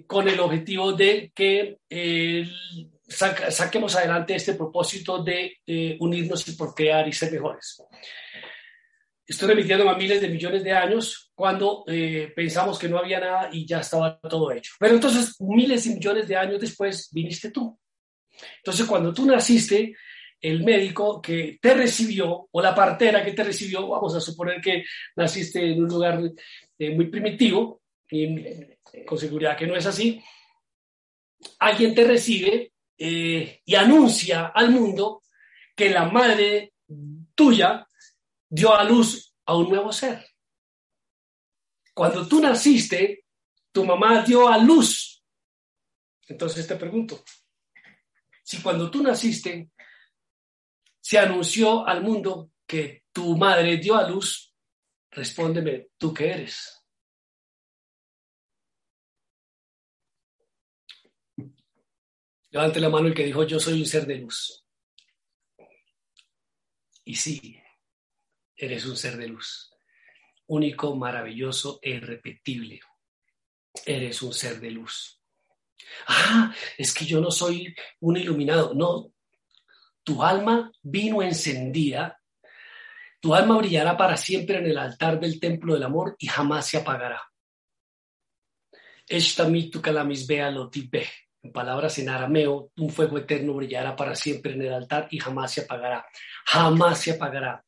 con 0.07 0.27
el 0.29 0.39
objetivo 0.39 0.93
de 0.93 1.31
que 1.33 1.77
saquemos 3.07 3.95
adelante 3.95 4.35
este 4.35 4.53
propósito 4.53 5.21
de 5.21 5.57
unirnos 5.99 6.47
y 6.47 6.53
procrear 6.53 7.07
y 7.07 7.13
ser 7.13 7.31
mejores. 7.31 7.81
Estoy 9.25 9.47
remitiendo 9.47 9.89
a 9.89 9.97
miles 9.97 10.19
de 10.19 10.27
millones 10.27 10.63
de 10.63 10.73
años 10.73 11.31
cuando 11.33 11.85
eh, 11.87 12.33
pensamos 12.35 12.77
que 12.77 12.89
no 12.89 12.97
había 12.97 13.21
nada 13.21 13.49
y 13.53 13.65
ya 13.65 13.79
estaba 13.79 14.19
todo 14.19 14.51
hecho. 14.51 14.73
Pero 14.77 14.95
entonces, 14.95 15.39
miles 15.39 15.85
y 15.85 15.95
millones 15.95 16.27
de 16.27 16.35
años 16.35 16.59
después, 16.59 17.09
viniste 17.11 17.49
tú. 17.49 17.79
Entonces, 18.57 18.85
cuando 18.85 19.13
tú 19.13 19.25
naciste, 19.25 19.95
el 20.43 20.61
médico 20.61 21.21
que 21.21 21.57
te 21.61 21.73
recibió 21.73 22.49
o 22.51 22.61
la 22.61 22.75
partera 22.75 23.23
que 23.23 23.31
te 23.31 23.45
recibió, 23.45 23.87
vamos 23.87 24.13
a 24.13 24.19
suponer 24.19 24.59
que 24.59 24.83
naciste 25.15 25.71
en 25.71 25.81
un 25.81 25.87
lugar 25.87 26.19
eh, 26.77 26.89
muy 26.89 27.07
primitivo, 27.07 27.81
y 28.11 28.35
con 29.05 29.17
seguridad 29.17 29.57
que 29.57 29.65
no 29.65 29.75
es 29.75 29.85
así, 29.85 30.21
alguien 31.59 31.95
te 31.95 32.03
recibe 32.03 32.73
eh, 32.97 33.61
y 33.63 33.75
anuncia 33.75 34.47
al 34.47 34.69
mundo 34.69 35.23
que 35.73 35.89
la 35.89 36.09
madre 36.09 36.73
tuya 37.33 37.87
dio 38.49 38.75
a 38.75 38.83
luz 38.83 39.33
a 39.45 39.55
un 39.55 39.69
nuevo 39.69 39.93
ser. 39.93 40.25
Cuando 41.93 42.27
tú 42.27 42.41
naciste, 42.41 43.25
tu 43.71 43.85
mamá 43.85 44.23
dio 44.23 44.49
a 44.49 44.57
luz. 44.57 45.23
Entonces 46.27 46.67
te 46.67 46.75
pregunto, 46.75 47.23
si 48.43 48.61
cuando 48.61 48.91
tú 48.91 49.01
naciste 49.01 49.71
se 51.03 51.19
anunció 51.19 51.85
al 51.85 52.01
mundo 52.01 52.51
que 52.65 53.03
tu 53.11 53.35
madre 53.35 53.75
dio 53.75 53.95
a 53.95 54.07
luz, 54.07 54.55
respóndeme, 55.11 55.89
¿tú 55.97 56.13
qué 56.13 56.29
eres? 56.29 56.81
Levante 62.51 62.79
la 62.79 62.89
mano 62.89 63.07
el 63.07 63.13
que 63.13 63.25
dijo, 63.25 63.43
yo 63.43 63.59
soy 63.59 63.81
un 63.81 63.85
ser 63.85 64.05
de 64.05 64.15
luz. 64.19 64.65
Y 67.03 67.15
sí, 67.15 67.59
Eres 68.55 68.85
un 68.85 68.95
ser 68.95 69.17
de 69.17 69.27
luz, 69.27 69.71
único, 70.47 70.95
maravilloso 70.95 71.79
e 71.81 71.89
irrepetible. 71.91 72.79
Eres 73.85 74.21
un 74.21 74.33
ser 74.33 74.61
de 74.61 74.71
luz. 74.71 75.19
Ah, 76.07 76.55
es 76.77 76.93
que 76.93 77.05
yo 77.05 77.19
no 77.19 77.31
soy 77.31 77.75
un 77.99 78.15
iluminado. 78.15 78.73
No, 78.73 79.12
tu 80.03 80.23
alma 80.23 80.71
vino 80.81 81.21
encendida. 81.21 82.19
Tu 83.19 83.33
alma 83.33 83.57
brillará 83.57 83.95
para 83.95 84.17
siempre 84.17 84.57
en 84.57 84.65
el 84.65 84.77
altar 84.77 85.19
del 85.19 85.39
templo 85.39 85.73
del 85.73 85.83
amor 85.83 86.15
y 86.19 86.27
jamás 86.27 86.67
se 86.67 86.77
apagará. 86.77 87.21
En 91.41 91.51
palabras 91.51 91.99
en 91.99 92.09
arameo, 92.09 92.71
un 92.77 92.89
fuego 92.89 93.17
eterno 93.17 93.53
brillará 93.53 93.95
para 93.95 94.15
siempre 94.15 94.53
en 94.53 94.61
el 94.61 94.73
altar 94.73 95.07
y 95.11 95.19
jamás 95.19 95.51
se 95.51 95.61
apagará. 95.61 96.05
Jamás 96.45 96.99
se 96.99 97.11
apagará. 97.11 97.63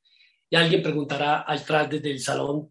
Y 0.50 0.56
alguien 0.56 0.82
preguntará 0.82 1.44
atrás 1.46 1.90
desde 1.90 2.12
el 2.12 2.20
salón, 2.20 2.70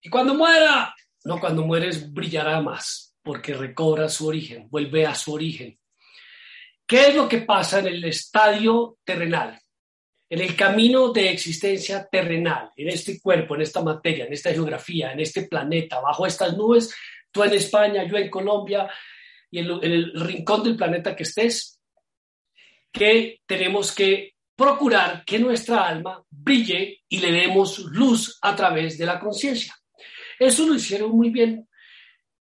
¿y 0.00 0.08
cuando 0.08 0.34
muera? 0.34 0.94
No, 1.24 1.38
cuando 1.38 1.64
mueres 1.64 2.12
brillará 2.12 2.60
más, 2.60 3.16
porque 3.22 3.54
recobra 3.54 4.08
su 4.08 4.26
origen, 4.26 4.68
vuelve 4.70 5.06
a 5.06 5.14
su 5.14 5.32
origen. 5.32 5.77
¿Qué 6.88 7.08
es 7.08 7.14
lo 7.14 7.28
que 7.28 7.42
pasa 7.42 7.80
en 7.80 7.88
el 7.88 8.04
estadio 8.04 8.96
terrenal? 9.04 9.60
En 10.30 10.40
el 10.40 10.56
camino 10.56 11.12
de 11.12 11.28
existencia 11.28 12.08
terrenal, 12.10 12.70
en 12.74 12.88
este 12.88 13.20
cuerpo, 13.20 13.54
en 13.54 13.60
esta 13.60 13.82
materia, 13.82 14.24
en 14.24 14.32
esta 14.32 14.52
geografía, 14.52 15.12
en 15.12 15.20
este 15.20 15.42
planeta, 15.42 16.00
bajo 16.00 16.26
estas 16.26 16.56
nubes, 16.56 16.94
tú 17.30 17.44
en 17.44 17.52
España, 17.52 18.04
yo 18.04 18.16
en 18.16 18.30
Colombia 18.30 18.90
y 19.50 19.58
en 19.58 19.66
el 19.82 20.12
rincón 20.14 20.62
del 20.64 20.76
planeta 20.76 21.14
que 21.14 21.24
estés, 21.24 21.78
que 22.90 23.42
tenemos 23.44 23.92
que 23.92 24.32
procurar 24.56 25.24
que 25.26 25.38
nuestra 25.38 25.86
alma 25.86 26.24
brille 26.30 27.02
y 27.06 27.18
le 27.18 27.32
demos 27.32 27.80
luz 27.80 28.38
a 28.40 28.56
través 28.56 28.96
de 28.96 29.04
la 29.04 29.20
conciencia. 29.20 29.76
Eso 30.38 30.66
lo 30.66 30.74
hicieron 30.74 31.10
muy 31.10 31.28
bien 31.28 31.68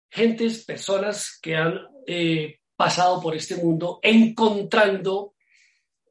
gentes, 0.10 0.66
personas 0.66 1.38
que 1.40 1.56
han 1.56 1.80
eh, 2.08 2.61
pasado 2.82 3.22
por 3.22 3.36
este 3.36 3.58
mundo 3.58 4.00
encontrando 4.02 5.36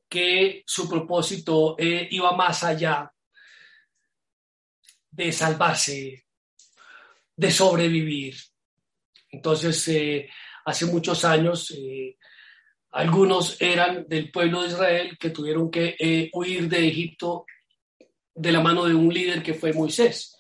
que 0.09 0.63
su 0.65 0.89
propósito 0.89 1.75
eh, 1.77 2.07
iba 2.13 2.31
más 2.37 2.63
allá 2.63 3.13
de 5.11 5.33
salvarse, 5.33 6.27
de 7.35 7.51
sobrevivir. 7.51 8.37
Entonces, 9.33 9.89
eh, 9.89 10.31
hace 10.65 10.87
muchos 10.87 11.25
años, 11.25 11.75
algunos 12.93 13.61
eran 13.61 14.07
del 14.07 14.31
pueblo 14.31 14.63
de 14.63 14.69
Israel 14.69 15.19
que 15.19 15.31
tuvieron 15.31 15.73
que 15.73 15.97
eh, 15.99 16.31
huir 16.33 16.69
de 16.69 16.87
Egipto 16.87 17.47
de 18.33 18.53
la 18.53 18.61
mano 18.61 18.85
de 18.85 18.95
un 18.95 19.13
líder 19.13 19.43
que 19.43 19.55
fue 19.55 19.73
Moisés. 19.73 20.37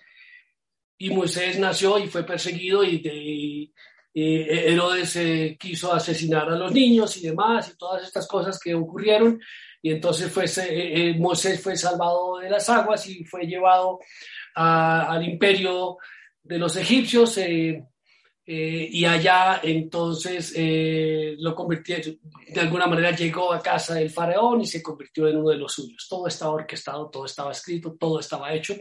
Y 0.96 1.10
Moisés 1.10 1.58
nació 1.58 1.99
y 1.99 2.06
fue 2.06 2.22
perseguido 2.25 2.84
y, 2.84 3.75
Herodes 4.12 5.17
eh, 5.17 5.57
quiso 5.59 5.93
asesinar 5.93 6.49
a 6.49 6.57
los 6.57 6.73
niños 6.73 7.17
y 7.17 7.23
demás 7.23 7.71
y 7.71 7.76
todas 7.76 8.02
estas 8.05 8.26
cosas 8.26 8.59
que 8.59 8.75
ocurrieron. 8.75 9.40
Y 9.83 9.90
entonces 9.93 10.31
fue, 10.31 10.45
eh, 10.47 11.14
Moisés 11.19 11.62
fue 11.62 11.76
salvado 11.76 12.38
de 12.38 12.50
las 12.50 12.69
aguas 12.69 13.07
y 13.07 13.25
fue 13.25 13.47
llevado 13.47 14.00
al 14.55 15.23
imperio 15.25 15.99
de 16.43 16.59
los 16.59 16.76
egipcios. 16.76 17.38
Eh, 18.52 18.88
y 18.90 19.05
allá 19.05 19.61
entonces 19.62 20.52
eh, 20.57 21.37
lo 21.38 21.55
convirtió, 21.55 21.99
de 21.99 22.61
alguna 22.61 22.88
manera 22.88 23.12
llegó 23.12 23.52
a 23.52 23.62
casa 23.62 23.95
del 23.95 24.11
faraón 24.11 24.62
y 24.62 24.67
se 24.67 24.83
convirtió 24.83 25.29
en 25.29 25.37
uno 25.37 25.50
de 25.50 25.57
los 25.57 25.73
suyos. 25.73 26.09
Todo 26.09 26.26
estaba 26.26 26.55
orquestado, 26.55 27.09
todo 27.11 27.26
estaba 27.26 27.52
escrito, 27.52 27.97
todo 27.97 28.19
estaba 28.19 28.52
hecho. 28.52 28.75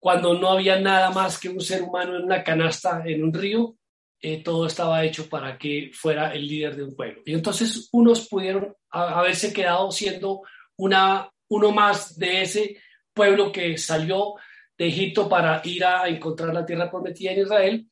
Cuando 0.00 0.34
no 0.34 0.50
había 0.50 0.80
nada 0.80 1.10
más 1.10 1.38
que 1.38 1.48
un 1.48 1.60
ser 1.60 1.82
humano 1.82 2.16
en 2.16 2.24
una 2.24 2.42
canasta 2.42 3.02
en 3.06 3.22
un 3.22 3.32
río, 3.32 3.76
eh, 4.20 4.42
todo 4.42 4.66
estaba 4.66 5.04
hecho 5.04 5.28
para 5.28 5.56
que 5.56 5.90
fuera 5.94 6.32
el 6.34 6.46
líder 6.46 6.74
de 6.74 6.84
un 6.84 6.96
pueblo. 6.96 7.22
Y 7.24 7.34
entonces 7.34 7.88
unos 7.92 8.26
pudieron 8.26 8.74
haberse 8.90 9.52
quedado 9.52 9.92
siendo 9.92 10.42
una, 10.76 11.30
uno 11.48 11.70
más 11.70 12.18
de 12.18 12.42
ese 12.42 12.80
pueblo 13.14 13.52
que 13.52 13.78
salió 13.78 14.34
de 14.76 14.88
Egipto 14.88 15.28
para 15.28 15.60
ir 15.64 15.84
a 15.84 16.08
encontrar 16.08 16.52
la 16.52 16.66
tierra 16.66 16.90
prometida 16.90 17.30
en 17.32 17.42
Israel 17.42 17.86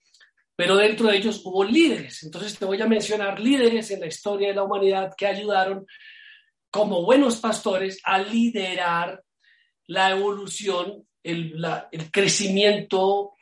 pero 0.58 0.74
dentro 0.74 1.06
de 1.06 1.16
ellos 1.16 1.40
hubo 1.44 1.62
líderes. 1.62 2.24
Entonces 2.24 2.58
te 2.58 2.64
voy 2.64 2.82
a 2.82 2.88
mencionar 2.88 3.38
líderes 3.38 3.92
en 3.92 4.00
la 4.00 4.08
historia 4.08 4.48
de 4.48 4.54
la 4.54 4.64
humanidad 4.64 5.14
que 5.16 5.28
ayudaron 5.28 5.86
como 6.68 7.04
buenos 7.04 7.36
pastores 7.36 8.00
a 8.02 8.18
liderar 8.18 9.22
la 9.86 10.10
evolución, 10.10 11.06
el, 11.22 12.10
crecimiento, 12.10 13.34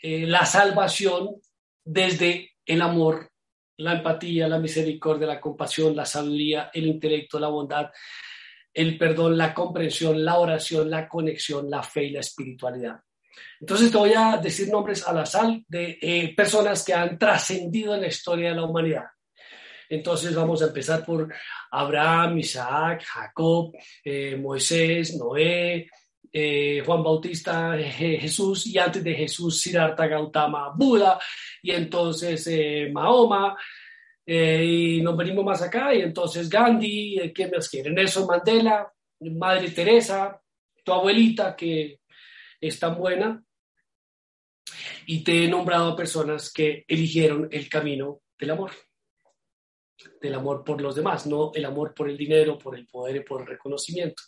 eh, 0.00 0.26
la 0.26 0.46
salvación 0.46 1.36
desde 1.84 2.52
el 2.64 2.82
amor, 2.82 3.30
la 3.78 3.94
empatía, 3.94 4.48
la 4.48 4.58
misericordia, 4.58 5.26
la 5.26 5.40
compasión, 5.40 5.96
la 5.96 6.04
sabiduría, 6.04 6.70
el 6.72 6.86
intelecto, 6.86 7.38
la 7.38 7.48
bondad, 7.48 7.90
el 8.72 8.96
perdón, 8.96 9.36
la 9.36 9.52
comprensión, 9.52 10.24
la 10.24 10.38
oración, 10.38 10.88
la 10.90 11.08
conexión, 11.08 11.68
la 11.68 11.82
fe 11.82 12.04
y 12.04 12.10
la 12.10 12.20
espiritualidad. 12.20 13.00
Entonces 13.60 13.90
te 13.90 13.98
voy 13.98 14.12
a 14.14 14.36
decir 14.36 14.68
nombres 14.68 15.06
a 15.06 15.12
la 15.12 15.26
sal 15.26 15.64
de 15.68 15.98
eh, 16.00 16.34
personas 16.34 16.84
que 16.84 16.94
han 16.94 17.18
trascendido 17.18 17.94
en 17.94 18.02
la 18.02 18.08
historia 18.08 18.50
de 18.50 18.56
la 18.56 18.64
humanidad. 18.64 19.04
Entonces 19.88 20.34
vamos 20.34 20.62
a 20.62 20.66
empezar 20.66 21.04
por 21.04 21.32
Abraham, 21.70 22.38
Isaac, 22.38 23.04
Jacob, 23.04 23.72
eh, 24.04 24.36
Moisés, 24.36 25.16
Noé, 25.18 25.86
eh, 26.32 26.82
Juan 26.84 27.02
Bautista, 27.02 27.76
Jesús 27.78 28.66
y 28.66 28.78
antes 28.78 29.04
de 29.04 29.14
Jesús, 29.14 29.60
Siddhartha 29.60 30.06
Gautama, 30.06 30.72
Buda 30.74 31.18
y 31.62 31.72
entonces 31.72 32.48
Mahoma. 32.92 33.56
y 34.26 35.00
nos 35.02 35.16
venimos 35.16 35.44
más 35.44 35.62
acá 35.62 35.94
y 35.94 36.00
entonces 36.00 36.48
Gandhi, 36.48 37.32
¿qué 37.34 37.48
más 37.48 37.68
quieren? 37.68 37.94
Nelson 37.94 38.26
Mandela, 38.26 38.90
Madre 39.20 39.70
Teresa, 39.70 40.40
tu 40.84 40.92
abuelita 40.92 41.54
que 41.54 42.00
es 42.60 42.78
tan 42.78 42.96
buena 42.96 43.42
y 45.06 45.22
te 45.24 45.44
he 45.44 45.48
nombrado 45.48 45.92
a 45.92 45.96
personas 45.96 46.52
que 46.52 46.84
eligieron 46.86 47.48
el 47.50 47.68
camino 47.68 48.22
del 48.38 48.50
amor, 48.50 48.72
del 50.20 50.34
amor 50.34 50.64
por 50.64 50.80
los 50.80 50.94
demás, 50.94 51.26
no 51.26 51.52
el 51.54 51.64
amor 51.64 51.94
por 51.94 52.08
el 52.08 52.16
dinero, 52.16 52.58
por 52.58 52.76
el 52.76 52.86
poder 52.86 53.16
y 53.16 53.20
por 53.20 53.42
el 53.42 53.46
reconocimiento. 53.48 54.22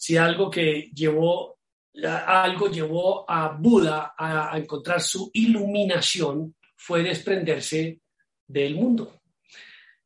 Si 0.00 0.16
algo 0.16 0.48
que 0.48 0.90
llevó, 0.94 1.58
algo 2.04 2.68
llevó 2.68 3.28
a 3.28 3.48
Buda 3.48 4.14
a, 4.16 4.56
encontrar 4.56 5.00
su 5.00 5.28
iluminación 5.34 6.54
fue 6.76 7.02
desprenderse 7.02 7.98
del 8.46 8.76
mundo. 8.76 9.20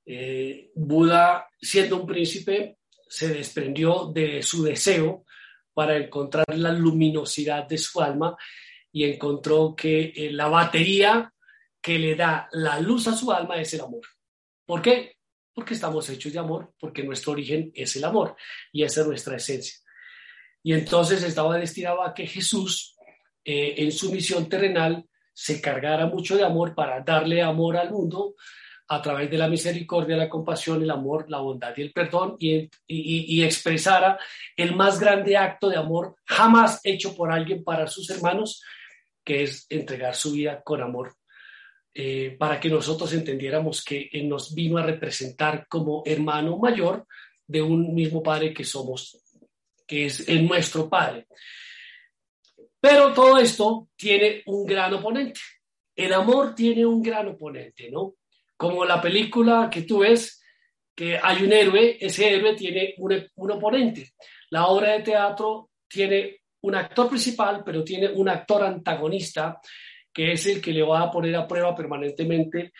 Eh, 0.07 0.71
Buda, 0.75 1.47
siendo 1.61 1.99
un 1.99 2.07
príncipe, 2.07 2.79
se 3.07 3.29
desprendió 3.29 4.07
de 4.07 4.43
su 4.43 4.65
deseo 4.65 5.27
para 5.75 5.99
encontrar 5.99 6.47
la 6.57 6.73
luminosidad 6.73 7.69
de 7.69 7.77
su 7.77 8.01
alma 8.01 8.35
y 8.91 9.05
encontró 9.05 9.75
que 9.77 10.15
eh, 10.17 10.33
la 10.33 10.49
batería 10.49 11.31
que 11.83 11.99
le 11.99 12.15
da 12.15 12.49
la 12.53 12.81
luz 12.81 13.09
a 13.09 13.15
su 13.15 13.31
alma 13.31 13.61
es 13.61 13.75
el 13.75 13.83
amor. 13.83 14.07
¿Por 14.65 14.81
qué? 14.81 15.17
Porque 15.53 15.75
estamos 15.75 16.09
hechos 16.09 16.33
de 16.33 16.39
amor, 16.39 16.73
porque 16.79 17.03
nuestro 17.03 17.33
origen 17.33 17.71
es 17.75 17.95
el 17.97 18.05
amor 18.05 18.35
y 18.73 18.85
esa 18.85 19.03
es 19.03 19.07
nuestra 19.07 19.37
esencia. 19.37 19.82
Y 20.63 20.73
entonces 20.73 21.23
estaba 21.23 21.59
destinado 21.59 22.03
a 22.03 22.15
que 22.15 22.27
Jesús, 22.27 22.97
eh, 23.45 23.75
en 23.79 23.93
su 23.93 24.13
misión 24.13 24.49
terrenal, 24.49 25.05
se 25.33 25.61
cargara 25.61 26.07
mucho 26.07 26.37
de 26.37 26.45
amor 26.45 26.75
para 26.75 27.01
darle 27.01 27.43
amor 27.43 27.77
al 27.77 27.91
mundo, 27.91 28.35
a 28.93 29.01
través 29.01 29.31
de 29.31 29.39
la 29.39 29.49
misericordia, 29.49 30.19
la 30.19 30.29
compasión, 30.29 30.83
el 30.83 30.91
amor, 30.91 31.25
la 31.31 31.39
bondad 31.39 31.73
y 31.77 31.81
el 31.81 31.93
perdón 31.93 32.37
y, 32.39 33.43
expresara 33.43 34.19
el 34.55 34.77
más 34.77 35.01
grande 35.01 35.35
acto 35.35 35.71
de 35.71 35.79
amor 35.79 36.17
jamás 36.27 36.79
hecho 36.85 37.17
por 37.17 37.33
alguien 37.33 37.65
para 37.65 37.87
sus 37.87 38.11
hermanos, 38.11 38.63
que 39.25 39.45
es 39.45 39.67
entregar 39.71 40.15
su 40.15 40.33
vida 40.33 40.61
con 40.63 40.83
amor, 40.83 41.15
eh, 41.95 42.37
para 42.39 42.61
que 42.61 42.69
nosotros 42.69 43.13
entendiéramos 43.15 43.83
que 43.83 44.11
Él 44.13 44.29
nos 44.29 44.55
vino 44.55 44.77
a 44.77 44.83
representar 44.83 45.67
como 45.69 46.03
hermano 46.05 46.59
mayor 46.59 47.07
de 47.47 47.63
un 47.63 47.95
mismo 47.95 48.23
Padre 48.23 48.53
que 48.53 48.65
somos, 48.65 49.17
que 49.93 50.07
es 50.07 50.27
el 50.27 50.49
nuestro 50.49 50.89
Padre. 50.89 51.27
Pero 52.81 53.13
todo 53.13 53.37
esto 53.37 53.91
tiene 53.95 54.43
un 54.47 54.65
gran 54.65 54.95
oponente. 54.95 55.39
El 55.95 56.15
amor 56.15 56.55
tiene 56.55 56.87
un 56.87 57.03
gran 57.03 57.29
oponente, 57.29 57.91
¿no? 57.91 58.15
como 58.57 58.87
la 58.87 59.03
película 59.03 59.69
que 59.71 59.83
tú 59.83 59.99
ves, 59.99 60.43
que 60.95 61.19
hay 61.23 61.43
un 61.43 61.53
héroe, 61.53 61.99
ese 62.01 62.33
héroe 62.33 62.55
tiene 62.55 62.95
un, 62.97 63.51
oponente. 63.51 64.13
La 64.49 64.69
obra 64.69 64.93
de 64.93 65.01
teatro 65.01 65.73
tiene 65.87 66.39
un 66.63 66.77
actor 66.77 67.09
principal, 67.11 67.63
pero 67.67 67.85
tiene 67.85 68.09
un 68.09 68.31
actor 68.31 68.63
antagonista, 68.63 69.61
que 70.11 70.33
es 70.33 70.47
el 70.47 70.63
que 70.63 70.73
le 70.73 70.83
va 70.83 71.03
a 71.03 71.11
poner 71.11 71.37
a 71.37 71.47
prueba 71.47 71.75
permanentemente 71.75 72.73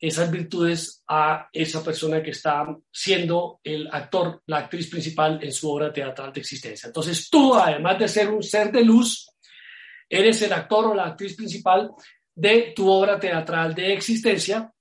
esas 0.00 0.30
virtudes 0.30 1.02
a 1.08 1.48
esa 1.52 1.82
persona 1.82 2.22
que 2.22 2.30
está 2.30 2.66
siendo 2.92 3.60
el 3.64 3.88
actor, 3.90 4.42
la 4.46 4.58
actriz 4.58 4.88
principal 4.88 5.40
en 5.42 5.52
su 5.52 5.70
obra 5.70 5.92
teatral 5.92 6.32
de 6.32 6.40
existencia. 6.40 6.86
Entonces 6.86 7.28
tú, 7.28 7.54
además 7.54 7.98
de 7.98 8.08
ser 8.08 8.30
un 8.30 8.42
ser 8.42 8.70
de 8.70 8.84
luz, 8.84 9.28
eres 10.08 10.40
el 10.42 10.52
actor 10.52 10.86
o 10.86 10.94
la 10.94 11.06
actriz 11.06 11.34
principal 11.34 11.90
de 12.34 12.72
tu 12.74 12.88
obra 12.88 13.18
teatral 13.18 13.74
de 13.74 13.92
existencia 13.92 14.72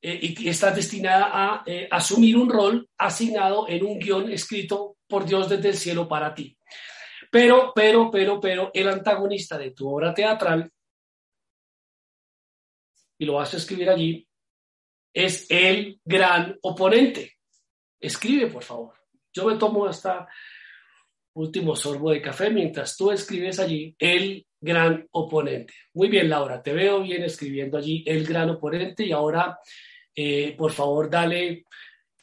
eh, 0.00 0.18
y 0.22 0.48
estás 0.48 0.76
destinada 0.76 1.30
a 1.32 1.62
eh, 1.66 1.88
asumir 1.90 2.36
un 2.36 2.48
rol 2.48 2.88
asignado 2.96 3.68
en 3.68 3.84
un 3.84 3.98
guion 3.98 4.30
escrito 4.30 4.96
por 5.08 5.26
Dios 5.26 5.48
desde 5.48 5.70
el 5.70 5.76
cielo 5.76 6.08
para 6.08 6.32
ti. 6.32 6.56
Pero, 7.30 7.72
pero, 7.74 8.10
pero, 8.10 8.40
pero, 8.40 8.70
el 8.72 8.88
antagonista 8.88 9.58
de 9.58 9.72
tu 9.72 9.88
obra 9.88 10.14
teatral, 10.14 10.70
y 13.18 13.24
lo 13.26 13.34
vas 13.34 13.52
a 13.52 13.56
escribir 13.58 13.90
allí, 13.90 14.26
es 15.12 15.46
el 15.50 16.00
gran 16.04 16.56
oponente. 16.62 17.34
Escribe, 17.98 18.46
por 18.48 18.62
favor. 18.62 18.94
Yo 19.32 19.46
me 19.46 19.56
tomo 19.56 19.86
hasta 19.86 20.28
último 21.34 21.76
sorbo 21.76 22.10
de 22.10 22.20
café 22.20 22.50
mientras 22.50 22.96
tú 22.96 23.10
escribes 23.10 23.60
allí 23.60 23.94
el 23.98 24.46
gran 24.60 25.06
oponente. 25.12 25.72
Muy 25.94 26.08
bien, 26.08 26.28
Laura, 26.28 26.62
te 26.62 26.72
veo 26.72 27.02
bien 27.02 27.22
escribiendo 27.22 27.78
allí 27.78 28.02
el 28.06 28.26
gran 28.26 28.50
oponente 28.50 29.06
y 29.06 29.12
ahora 29.12 29.58
eh, 30.14 30.54
por 30.56 30.72
favor, 30.72 31.08
dale, 31.08 31.64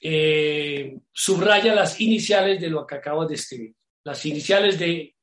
eh, 0.02 0.98
subraya 1.12 1.74
las 1.74 2.00
iniciales 2.02 2.60
de 2.60 2.70
lo 2.70 2.86
que 2.86 2.96
acabas 2.96 3.30
de 3.30 3.36
escribir. 3.36 3.74
Las 4.04 4.26
iniciales 4.26 4.78
de, 4.78 5.16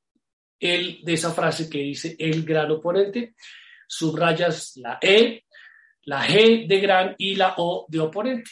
el, 0.58 1.00
de 1.04 1.12
esa 1.12 1.32
frase 1.32 1.68
que 1.68 1.78
dice 1.78 2.16
el 2.18 2.44
gran 2.44 2.70
oponente, 2.70 3.34
subrayas 3.86 4.76
la 4.76 4.98
E, 5.00 5.43
la 6.06 6.26
G 6.26 6.66
de 6.66 6.80
gran 6.80 7.14
y 7.18 7.34
la 7.34 7.54
O 7.58 7.86
de 7.88 8.00
oponente. 8.00 8.50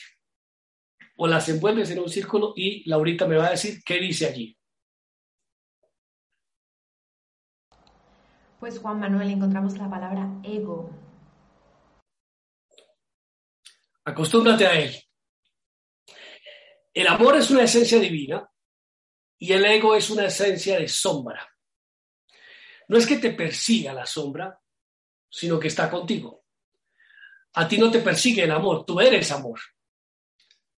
O 1.17 1.27
las 1.27 1.49
envuelves 1.49 1.91
en 1.91 2.01
un 2.01 2.09
círculo 2.09 2.55
y 2.57 2.89
Laurita 2.89 3.27
me 3.27 3.37
va 3.37 3.49
a 3.49 3.51
decir 3.51 3.83
qué 3.85 3.99
dice 3.99 4.27
allí. 4.27 4.57
Pues 8.59 8.79
Juan 8.79 9.01
Manuel, 9.01 9.31
encontramos 9.31 9.77
la 9.77 9.91
palabra 9.91 10.41
ego. 10.45 10.91
Acostúmbrate 14.05 14.67
a 14.67 14.81
él. 14.81 14.95
El 16.95 17.07
amor 17.07 17.37
es 17.37 17.51
una 17.51 17.63
esencia 17.63 17.99
divina 17.99 18.49
y 19.39 19.53
el 19.53 19.65
ego 19.65 19.95
es 19.95 20.11
una 20.11 20.27
esencia 20.27 20.79
de 20.79 20.89
sombra. 20.89 21.49
No 22.89 22.99
es 22.99 23.07
que 23.07 23.17
te 23.17 23.33
persiga 23.33 23.93
la 23.93 24.07
sombra, 24.07 24.61
sino 25.29 25.59
que 25.59 25.69
está 25.69 25.91
contigo. 25.91 26.42
A 27.55 27.69
ti 27.69 27.79
no 27.79 27.91
te 27.91 28.01
persigue 28.01 28.45
el 28.45 28.51
amor, 28.51 28.85
tú 28.87 29.01
eres 29.01 29.31
amor. 29.31 29.61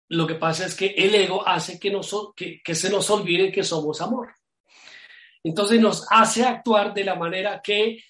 Lo 0.09 0.27
que 0.27 0.36
pasa 0.36 0.65
es 0.65 0.75
que 0.75 0.88
el 0.88 1.13
ego 1.15 1.47
hace 1.47 1.79
que, 1.79 2.62
que, 2.63 2.75
se 2.75 2.89
nos 2.89 3.09
olvide 3.09 3.51
que 3.51 3.63
somos 3.63 4.01
amor. 4.01 4.33
entonces 5.43 5.79
nos 5.79 6.05
hace 6.09 6.43
actuar 6.45 6.93
de 6.93 7.03
la 7.03 7.15
manera 7.15 7.62
que 7.62 8.03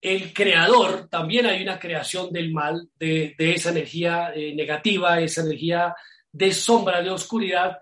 el 0.00 0.32
creador, 0.32 1.08
también 1.08 1.46
hay 1.46 1.62
una 1.62 1.78
creación 1.78 2.32
del 2.32 2.52
mal, 2.52 2.88
de, 2.96 3.34
esa 3.38 3.70
energía 3.70 4.32
eh, 4.34 4.54
negativa, 4.54 5.20
esa 5.20 5.42
energía 5.42 5.94
de 6.30 6.52
sombra, 6.52 7.02
de 7.02 7.10
oscuridad, 7.10 7.78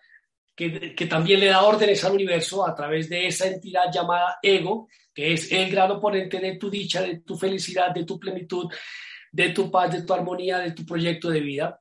que, 0.55 0.95
que, 0.95 1.07
también 1.07 1.41
le 1.41 1.47
da 1.47 1.63
órdenes 1.63 2.03
al 2.05 2.13
universo 2.13 2.67
a 2.67 2.75
través 2.75 3.11
de 3.11 3.27
esa 3.27 3.47
entidad 3.47 3.93
llamada 3.93 4.39
ego, 4.43 4.89
que 5.13 5.35
es 5.35 5.53
el 5.53 5.71
gran 5.71 5.91
oponente 5.91 6.41
de 6.41 6.57
tu 6.57 6.71
dicha, 6.71 7.03
de 7.03 7.21
tu 7.21 7.37
felicidad, 7.37 7.91
de 7.91 8.05
tu 8.05 8.19
plenitud, 8.19 8.67
de 9.33 9.51
tu 9.51 9.71
paz, 9.71 9.93
de 9.93 10.03
tu 10.03 10.13
armonía, 10.13 10.59
de 10.59 10.73
tu 10.73 10.85
proyecto 10.85 11.31
de 11.31 11.41
vida. 11.41 11.81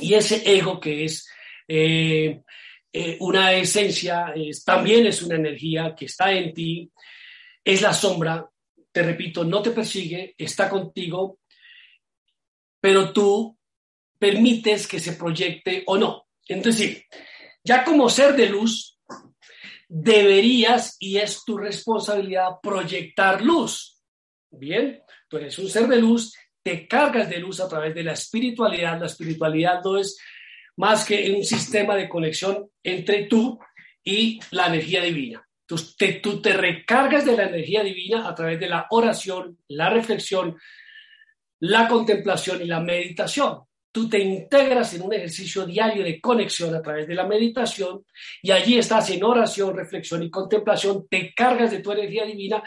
Y 0.00 0.14
ese 0.14 0.42
ego 0.44 0.80
que 0.80 1.04
es 1.04 1.28
eh, 1.68 2.42
eh, 2.92 3.16
una 3.20 3.52
esencia, 3.52 4.32
también 4.64 5.06
es 5.06 5.22
una 5.22 5.36
energía 5.36 5.94
que 5.94 6.06
está 6.06 6.32
en 6.32 6.54
ti, 6.54 6.90
es 7.64 7.82
la 7.82 7.92
sombra, 7.92 8.48
te 8.92 9.02
repito, 9.02 9.44
no 9.44 9.60
te 9.60 9.70
persigue, 9.70 10.34
está 10.38 10.70
contigo, 10.70 11.40
pero 12.80 13.12
tú 13.12 13.58
permites 14.18 14.86
que 14.86 14.98
se 14.98 15.12
proyecte 15.12 15.82
o 15.86 15.98
no. 15.98 16.28
Entonces, 16.48 17.04
ya 17.62 17.84
como 17.84 18.08
ser 18.08 18.34
de 18.36 18.48
luz, 18.48 18.98
deberías 19.88 20.96
y 20.98 21.18
es 21.18 21.44
tu 21.44 21.58
responsabilidad 21.58 22.60
proyectar 22.62 23.42
luz. 23.42 24.02
Bien, 24.50 25.02
tú 25.28 25.36
eres 25.36 25.58
un 25.58 25.68
ser 25.68 25.86
de 25.88 26.00
luz, 26.00 26.34
te 26.66 26.88
cargas 26.88 27.30
de 27.30 27.38
luz 27.38 27.60
a 27.60 27.68
través 27.68 27.94
de 27.94 28.02
la 28.02 28.14
espiritualidad. 28.14 28.98
La 28.98 29.06
espiritualidad 29.06 29.80
no 29.84 29.98
es 29.98 30.18
más 30.78 31.04
que 31.04 31.30
un 31.30 31.44
sistema 31.44 31.94
de 31.94 32.08
conexión 32.08 32.68
entre 32.82 33.26
tú 33.26 33.56
y 34.02 34.40
la 34.50 34.66
energía 34.66 35.00
divina. 35.00 35.46
Tú 35.64 35.76
te, 35.96 36.14
tú 36.14 36.42
te 36.42 36.54
recargas 36.54 37.24
de 37.24 37.36
la 37.36 37.44
energía 37.44 37.84
divina 37.84 38.28
a 38.28 38.34
través 38.34 38.58
de 38.58 38.68
la 38.68 38.88
oración, 38.90 39.58
la 39.68 39.90
reflexión, 39.90 40.56
la 41.60 41.86
contemplación 41.86 42.60
y 42.60 42.64
la 42.64 42.80
meditación. 42.80 43.60
Tú 43.92 44.08
te 44.08 44.18
integras 44.18 44.92
en 44.94 45.02
un 45.02 45.14
ejercicio 45.14 45.66
diario 45.66 46.02
de 46.02 46.20
conexión 46.20 46.74
a 46.74 46.82
través 46.82 47.06
de 47.06 47.14
la 47.14 47.28
meditación 47.28 48.04
y 48.42 48.50
allí 48.50 48.76
estás 48.76 49.08
en 49.10 49.22
oración, 49.22 49.76
reflexión 49.76 50.20
y 50.24 50.30
contemplación, 50.30 51.06
te 51.08 51.32
cargas 51.32 51.70
de 51.70 51.78
tu 51.78 51.92
energía 51.92 52.24
divina, 52.24 52.60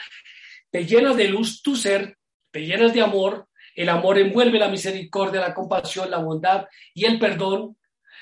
te 0.71 0.85
llenas 0.85 1.17
de 1.17 1.27
luz 1.27 1.61
tu 1.61 1.75
ser, 1.75 2.17
te 2.49 2.65
llenas 2.65 2.93
de 2.93 3.01
amor, 3.01 3.48
el 3.79 3.87
amor 3.87 4.17
envuelve 4.17 4.59
la 4.59 4.67
misericordia, 4.67 5.39
la 5.39 5.53
compasión, 5.53 6.11
la 6.11 6.17
bondad 6.17 6.67
y 6.93 7.05
el 7.05 7.17
perdón. 7.17 7.77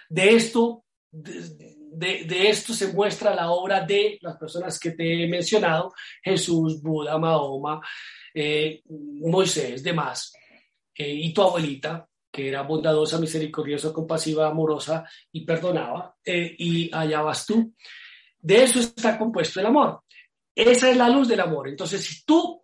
De 0.08 0.36
esto, 0.36 0.86
de, 1.12 2.48
esto 2.48 2.74
se 2.76 2.93
muestra 2.93 3.34
la 3.34 3.50
obra 3.50 3.82
de 3.82 4.20
las 4.22 4.38
personas 4.38 4.80
que 4.80 4.91
te 4.91 5.24
he 5.24 5.28
mencionado, 5.28 5.96
Jesús, 6.22 6.80
Buda, 6.80 7.17
Mahoma, 7.17 7.82
eh, 8.36 8.84
Moisés, 8.88 9.82
demás, 9.82 10.32
eh, 10.93 11.12
y 11.12 11.34
tu 11.34 11.41
abuelita, 11.41 12.08
que 12.32 12.50
era 12.50 12.62
bondadosa, 12.62 13.17
misericordiosa, 13.17 13.91
compasiva, 13.91 14.48
amorosa 14.48 15.10
y 15.32 15.43
perdonaba, 15.43 16.17
eh, 16.24 16.56
y 16.56 16.91
allá 16.93 17.22
vas 17.22 17.48
tú. 17.48 17.74
De 18.38 18.63
eso 18.63 18.78
está 18.78 19.17
compuesto 19.17 19.60
el 19.60 19.65
amor. 19.65 20.02
Esa 20.54 20.91
es 20.91 20.98
la 20.98 21.10
luz 21.10 21.28
del 21.28 21.39
amor. 21.39 21.67
Entonces, 21.67 22.06
si 22.06 22.24
tú 22.26 22.62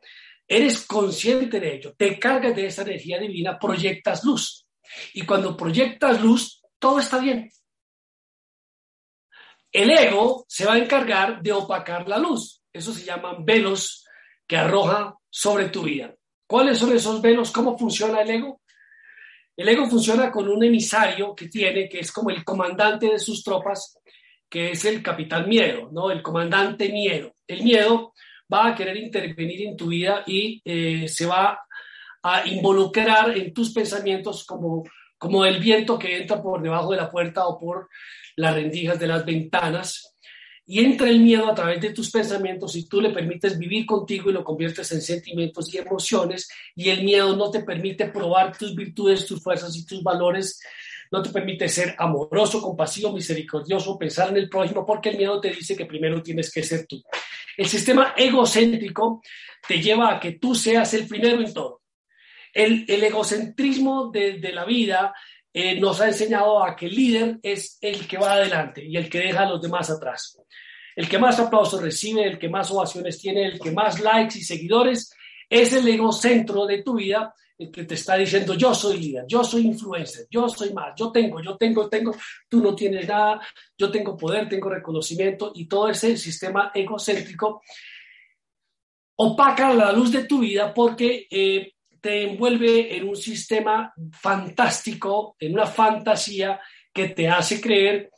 eres 0.47 0.86
consciente 0.86 1.60
de 1.60 1.75
ello, 1.75 1.93
te 1.97 2.19
cargas 2.19 2.56
de 2.56 2.67
esa 2.67 2.84
energía 2.84 3.19
divina, 3.19 3.58
proyectas 3.58 4.23
luz. 4.23 4.67
Y 5.13 5.25
cuando 5.25 5.58
proyectas 5.58 6.21
luz, 6.21 6.62
todo 6.79 6.99
está 6.99 7.19
bien. 7.19 7.49
El 9.71 9.89
ego 9.89 10.45
se 10.47 10.65
va 10.65 10.73
a 10.73 10.77
encargar 10.77 11.41
de 11.41 11.51
opacar 11.51 12.08
la 12.08 12.19
luz. 12.19 12.62
Eso 12.71 12.93
se 12.93 13.03
llaman 13.03 13.43
velos 13.43 14.06
que 14.45 14.58
arroja 14.58 15.15
sobre 15.29 15.69
tu 15.69 15.84
vida. 15.84 16.13
¿Cuáles 16.45 16.77
son 16.77 16.95
esos 16.95 17.21
velos? 17.21 17.51
¿Cómo 17.51 17.77
funciona 17.77 18.21
el 18.21 18.29
ego? 18.29 18.62
El 19.56 19.69
ego 19.69 19.88
funciona 19.88 20.32
con 20.32 20.47
un 20.47 20.63
emisario 20.63 21.34
que 21.34 21.47
tiene, 21.47 21.89
que 21.89 21.99
es 21.99 22.12
como 22.12 22.29
el 22.29 22.43
comandante 22.43 23.08
de 23.08 23.19
sus 23.19 23.43
tropas, 23.43 23.97
que 24.47 24.71
es 24.71 24.86
el 24.86 25.01
capitán 25.01 25.47
miedo, 25.49 25.89
¿no? 25.91 26.12
El 26.12 26.21
comandante 26.21 26.89
miedo. 26.89 27.34
El 27.47 27.63
miedo 27.63 28.13
va 28.51 28.67
a 28.67 28.75
querer 28.75 28.97
intervenir 28.97 29.67
en 29.67 29.77
tu 29.77 29.88
vida 29.88 30.23
y 30.25 30.62
eh, 30.63 31.08
se 31.08 31.25
va 31.25 31.60
a 32.23 32.47
involucrar 32.47 33.38
en 33.38 33.53
tus 33.53 33.73
pensamientos 33.73 34.45
como, 34.45 34.84
como 35.17 35.45
el 35.45 35.60
viento 35.60 35.99
que 35.99 36.17
entra 36.17 36.41
por 36.41 36.62
debajo 36.62 36.91
de 36.91 36.97
la 36.97 37.12
puerta 37.12 37.45
o 37.47 37.60
por 37.60 37.89
las 38.36 38.56
rendijas 38.56 38.99
de 38.99 39.08
las 39.08 39.25
ventanas. 39.25 40.15
Y 40.65 40.79
entra 40.79 41.10
el 41.10 41.19
miedo 41.19 41.49
a 41.49 41.53
través 41.53 41.82
de 41.82 41.91
tus 41.91 42.10
pensamientos 42.10 42.77
y 42.77 42.88
tú 42.88 43.01
le 43.01 43.10
permites 43.10 43.60
vivir 43.60 43.86
contigo 43.86 44.29
y 44.29 44.34
lo 44.34 44.45
conviertes 44.45 44.89
en 44.93 45.01
sentimientos 45.01 45.73
y 45.73 45.77
emociones 45.77 46.47
y 46.73 46.89
el 46.89 47.03
miedo 47.03 47.36
no 47.36 47.51
te 47.51 47.63
permite 47.63 48.08
probar 48.08 48.58
tus 48.58 48.73
virtudes, 48.73 49.25
tus 49.25 49.43
fuerzas 49.43 49.75
y 49.75 49.86
tus 49.86 50.01
valores 50.01 50.62
no 51.13 51.21
te 51.21 51.29
permite 51.29 51.69
ser 51.69 51.95
amoroso, 51.99 52.60
compasivo, 52.60 53.12
misericordioso, 53.12 53.99
pensar 53.99 54.29
en 54.29 54.38
el 54.38 54.49
prójimo, 54.49 54.84
porque 54.84 55.10
el 55.10 55.17
miedo 55.17 55.39
te 55.39 55.51
dice 55.51 55.75
que 55.75 55.86
primero 55.86 56.23
tienes 56.23 56.51
que 56.51 56.63
ser 56.63 56.88
tú. 56.88 57.03
El 57.57 57.67
sistema 57.67 58.13
egocéntrico 58.17 59.21
te 59.67 59.81
lleva 59.81 60.15
a 60.15 60.19
que 60.19 60.33
tú 60.33 60.55
seas 60.55 60.93
el 60.93 61.07
primero 61.07 61.41
en 61.41 61.53
todo. 61.53 61.81
El, 62.53 62.85
egocentrismo 62.87 64.11
de, 64.11 64.51
la 64.53 64.65
vida 64.65 65.13
eh, 65.51 65.79
nos 65.79 66.01
ha 66.01 66.07
enseñado 66.07 66.63
a 66.63 66.75
que 66.75 66.85
el 66.85 66.95
líder 66.95 67.39
es 67.41 67.77
el 67.81 68.07
que 68.07 68.17
va 68.17 68.33
adelante 68.33 68.83
y 68.85 68.95
el 68.97 69.09
que 69.09 69.19
deja 69.19 69.41
a 69.41 69.49
los 69.49 69.61
demás 69.61 69.89
atrás. 69.89 70.37
El 70.95 71.09
que 71.09 71.17
más 71.17 71.39
aplausos 71.39 71.81
recibe, 71.81 72.25
el 72.25 72.37
que 72.37 72.49
más 72.49 72.69
ovaciones 72.69 73.19
tiene, 73.19 73.45
el 73.45 73.59
que 73.59 73.71
más 73.71 73.99
likes 73.99 74.37
y 74.37 74.43
seguidores, 74.43 75.11
es 75.49 75.73
el 75.73 75.87
egocentro 75.87 76.65
de 76.65 76.83
tu 76.83 76.95
vida 76.95 77.33
que 77.57 77.83
te 77.83 77.93
está 77.93 78.15
diciendo 78.15 78.55
yo 78.55 78.73
soy 78.73 78.97
líder, 78.99 79.25
yo 79.27 79.43
soy 79.43 79.67
influencer, 79.67 80.27
yo 80.29 80.49
soy 80.49 80.73
más, 80.73 80.93
yo 80.97 81.11
tengo, 81.11 81.41
yo 81.41 81.55
tengo, 81.55 81.87
tengo, 81.87 82.15
tú 82.49 82.61
no 82.61 82.75
tienes 82.75 83.07
nada, 83.07 83.41
yo 83.77 83.91
tengo 83.91 84.17
poder, 84.17 84.49
tengo 84.49 84.69
reconocimiento 84.69 85.51
y 85.55 85.67
todo 85.67 85.89
ese 85.89 86.17
sistema 86.17 86.71
egocéntrico 86.73 87.61
opaca 89.15 89.73
la 89.73 89.91
luz 89.91 90.11
de 90.11 90.25
tu 90.25 90.39
vida 90.39 90.73
porque 90.73 91.27
eh, 91.29 91.73
te 92.01 92.31
envuelve 92.31 92.97
en 92.97 93.07
un 93.07 93.15
sistema 93.15 93.93
fantástico, 94.11 95.35
en 95.39 95.53
una 95.53 95.67
fantasía 95.67 96.59
que 96.91 97.09
te 97.09 97.27
hace 97.27 97.61
creer 97.61 98.11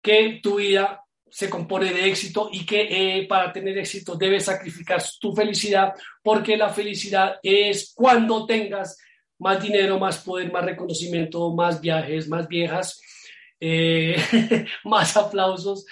que 0.00 0.40
tu 0.42 0.56
vida 0.56 1.04
se 1.30 1.50
compone 1.50 1.92
de 1.92 2.08
éxito 2.08 2.48
y 2.52 2.64
que 2.64 2.88
eh, 3.20 3.26
para 3.26 3.52
tener 3.52 3.76
éxito 3.78 4.16
debes 4.16 4.44
sacrificar 4.44 5.02
tu 5.20 5.34
felicidad 5.34 5.92
porque 6.22 6.56
la 6.56 6.70
felicidad 6.70 7.36
es 7.42 7.92
cuando 7.94 8.46
tengas 8.46 8.98
más 9.38 9.62
dinero, 9.62 9.98
más 9.98 10.18
poder, 10.18 10.52
más 10.52 10.64
reconocimiento, 10.64 11.52
más 11.54 11.80
viajes, 11.80 12.28
más 12.28 12.48
viejas, 12.48 13.00
eh, 13.60 14.16
más 14.84 15.16
aplausos 15.16 15.86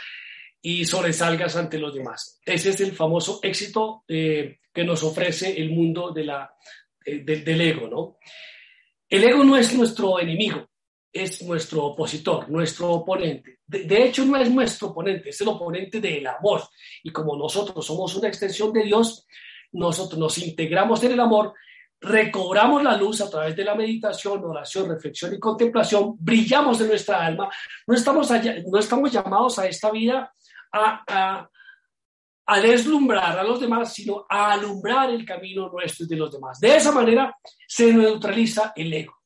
y 0.60 0.84
sobresalgas 0.84 1.56
ante 1.56 1.78
los 1.78 1.94
demás. 1.94 2.40
Ese 2.44 2.70
es 2.70 2.80
el 2.80 2.92
famoso 2.92 3.40
éxito 3.42 4.04
eh, 4.08 4.58
que 4.72 4.84
nos 4.84 5.02
ofrece 5.02 5.60
el 5.60 5.70
mundo 5.70 6.10
de 6.10 6.24
la, 6.24 6.54
del 7.04 7.60
ego, 7.60 7.88
¿no? 7.88 8.18
El 9.08 9.22
ego 9.22 9.44
no 9.44 9.56
es 9.56 9.72
nuestro 9.74 10.18
enemigo, 10.18 10.68
es 11.12 11.40
nuestro 11.42 11.84
opositor, 11.84 12.50
nuestro 12.50 12.90
oponente. 12.90 13.55
De, 13.66 14.04
hecho, 14.04 14.24
no 14.24 14.36
es 14.36 14.48
nuestro 14.48 14.88
oponente, 14.88 15.30
es 15.30 15.40
el 15.40 15.48
oponente 15.48 16.00
del 16.00 16.26
amor. 16.26 16.62
Y 17.02 17.10
como 17.10 17.36
nosotros 17.36 17.84
somos 17.84 18.14
una 18.14 18.28
extensión 18.28 18.72
de 18.72 18.84
Dios, 18.84 19.26
nosotros 19.72 20.18
nos 20.18 20.38
integramos 20.38 21.02
en 21.02 21.12
el 21.12 21.20
amor, 21.20 21.52
recobramos 22.00 22.82
la 22.84 22.96
luz 22.96 23.20
a 23.22 23.28
través 23.28 23.56
de 23.56 23.64
la 23.64 23.74
meditación, 23.74 24.44
oración, 24.44 24.88
reflexión 24.88 25.34
y 25.34 25.40
contemplación, 25.40 26.14
brillamos 26.18 26.80
en 26.80 26.88
nuestra 26.88 27.26
alma. 27.26 27.50
No 27.86 27.94
estamos, 27.94 28.30
no 28.70 28.78
estamos 28.78 29.10
llamados 29.10 29.58
a 29.58 29.66
esta 29.66 29.90
vida 29.90 30.32
a, 30.70 31.04
a, 31.08 31.50
a 32.46 32.60
deslumbrar 32.60 33.36
a 33.36 33.42
los 33.42 33.60
demás, 33.60 33.92
sino 33.92 34.26
a 34.28 34.52
alumbrar 34.52 35.10
el 35.10 35.24
camino 35.24 35.68
nuestro 35.68 36.06
y 36.06 36.08
de 36.08 36.16
los 36.16 36.30
demás. 36.30 36.60
De 36.60 36.76
esa 36.76 36.92
manera 36.92 37.36
se 37.66 37.92
neutraliza 37.92 38.72
el 38.76 38.92
ego 38.92 39.16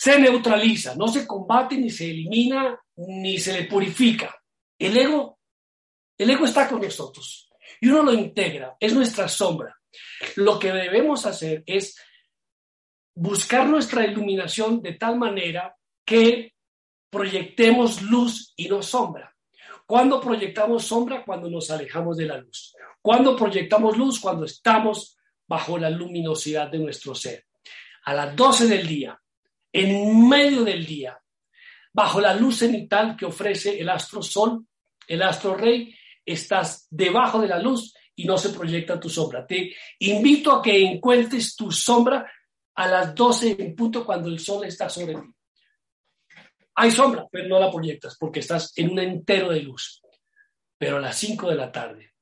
se 0.00 0.18
neutraliza, 0.18 0.94
no 0.94 1.08
se 1.08 1.26
combate 1.26 1.76
ni 1.76 1.90
se 1.90 2.10
elimina 2.10 2.80
ni 3.08 3.38
se 3.38 3.52
le 3.52 3.64
purifica. 3.64 4.34
El 4.78 4.96
ego, 4.96 5.38
el 6.18 6.30
ego 6.30 6.44
está 6.44 6.68
con 6.68 6.80
nosotros 6.80 7.50
y 7.80 7.88
uno 7.88 8.02
lo 8.02 8.12
integra, 8.12 8.76
es 8.78 8.94
nuestra 8.94 9.28
sombra. 9.28 9.76
Lo 10.36 10.58
que 10.58 10.72
debemos 10.72 11.26
hacer 11.26 11.62
es 11.66 11.96
buscar 13.14 13.66
nuestra 13.68 14.06
iluminación 14.06 14.82
de 14.82 14.94
tal 14.94 15.18
manera 15.18 15.76
que 16.04 16.54
proyectemos 17.10 18.02
luz 18.02 18.52
y 18.56 18.68
no 18.68 18.82
sombra. 18.82 19.34
Cuando 19.86 20.20
proyectamos 20.20 20.84
sombra? 20.84 21.24
Cuando 21.24 21.50
nos 21.50 21.70
alejamos 21.70 22.16
de 22.16 22.26
la 22.26 22.38
luz. 22.38 22.74
Cuando 23.02 23.36
proyectamos 23.36 23.96
luz? 23.96 24.20
Cuando 24.20 24.44
estamos 24.44 25.16
bajo 25.46 25.78
la 25.78 25.90
luminosidad 25.90 26.70
de 26.70 26.78
nuestro 26.78 27.14
ser. 27.14 27.46
A 28.04 28.14
las 28.14 28.36
12 28.36 28.68
del 28.68 28.86
día, 28.86 29.20
en 29.72 30.28
medio 30.28 30.62
del 30.62 30.86
día, 30.86 31.20
bajo 31.92 32.20
la 32.20 32.34
luz 32.34 32.58
cenital 32.58 33.16
que 33.16 33.26
ofrece 33.26 33.80
el 33.80 33.88
astro 33.88 34.22
sol, 34.22 34.66
el 35.06 35.22
astro 35.22 35.56
rey, 35.56 35.94
estás 36.24 36.86
debajo 36.90 37.40
de 37.40 37.48
la 37.48 37.58
luz 37.58 37.94
y 38.14 38.24
no 38.24 38.36
se 38.38 38.50
proyecta 38.50 39.00
tu 39.00 39.08
sombra. 39.08 39.46
Te 39.46 39.74
invito 40.00 40.52
a 40.52 40.62
que 40.62 40.82
encuentres 40.82 41.56
tu 41.56 41.72
sombra 41.72 42.30
a 42.74 42.86
las 42.86 43.14
12 43.14 43.56
en 43.58 43.74
punto 43.74 44.04
cuando 44.04 44.28
el 44.28 44.38
sol 44.38 44.64
está 44.64 44.88
sobre 44.88 45.14
ti. 45.14 45.28
Hay 46.76 46.90
sombra, 46.90 47.26
pero 47.30 47.48
no 47.48 47.58
la 47.58 47.70
proyectas 47.70 48.16
porque 48.18 48.40
estás 48.40 48.72
en 48.76 48.90
un 48.90 48.98
entero 48.98 49.50
de 49.50 49.60
luz. 49.60 50.00
Pero 50.78 50.96
a 50.96 51.00
las 51.00 51.16
5 51.18 51.50
de 51.50 51.56
la 51.56 51.70
tarde, 51.70 52.14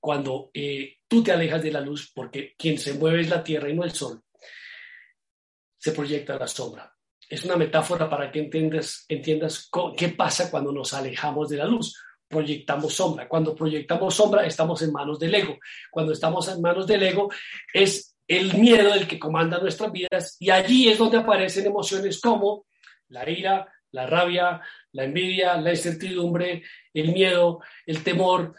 cuando 0.00 0.50
eh, 0.52 0.96
tú 1.06 1.22
te 1.22 1.30
alejas 1.30 1.62
de 1.62 1.70
la 1.70 1.80
luz, 1.80 2.10
porque 2.12 2.54
quien 2.58 2.76
se 2.78 2.94
mueve 2.94 3.20
es 3.20 3.28
la 3.28 3.44
tierra 3.44 3.68
y 3.68 3.74
no 3.74 3.84
el 3.84 3.92
sol, 3.92 4.20
se 5.78 5.92
proyecta 5.92 6.38
la 6.38 6.48
sombra. 6.48 6.92
Es 7.32 7.46
una 7.46 7.56
metáfora 7.56 8.10
para 8.10 8.30
que 8.30 8.40
entiendas, 8.40 9.70
qué 9.96 10.08
pasa 10.10 10.50
cuando 10.50 10.70
nos 10.70 10.92
alejamos 10.92 11.48
de 11.48 11.56
la 11.56 11.64
luz. 11.64 11.96
Proyectamos 12.28 12.92
sombra. 12.92 13.26
Cuando 13.26 13.54
proyectamos 13.54 14.14
sombra, 14.14 14.44
estamos 14.44 14.82
en 14.82 14.92
manos 14.92 15.18
del 15.18 15.34
ego. 15.34 15.56
Cuando 15.90 16.12
estamos 16.12 16.46
en 16.48 16.60
manos 16.60 16.86
del 16.86 17.02
ego, 17.04 17.30
es 17.72 18.14
el 18.28 18.52
miedo 18.58 18.92
el 18.92 19.08
que 19.08 19.18
comanda 19.18 19.58
nuestras 19.58 19.90
vidas 19.90 20.36
y 20.40 20.50
allí 20.50 20.90
es 20.90 20.98
donde 20.98 21.16
aparecen 21.16 21.64
emociones 21.64 22.20
como 22.20 22.66
la 23.08 23.26
ira, 23.26 23.66
la 23.92 24.06
rabia, 24.06 24.60
la 24.92 25.04
envidia, 25.04 25.56
la 25.56 25.70
incertidumbre, 25.70 26.64
el 26.92 27.12
miedo, 27.12 27.60
el 27.86 28.04
temor, 28.04 28.54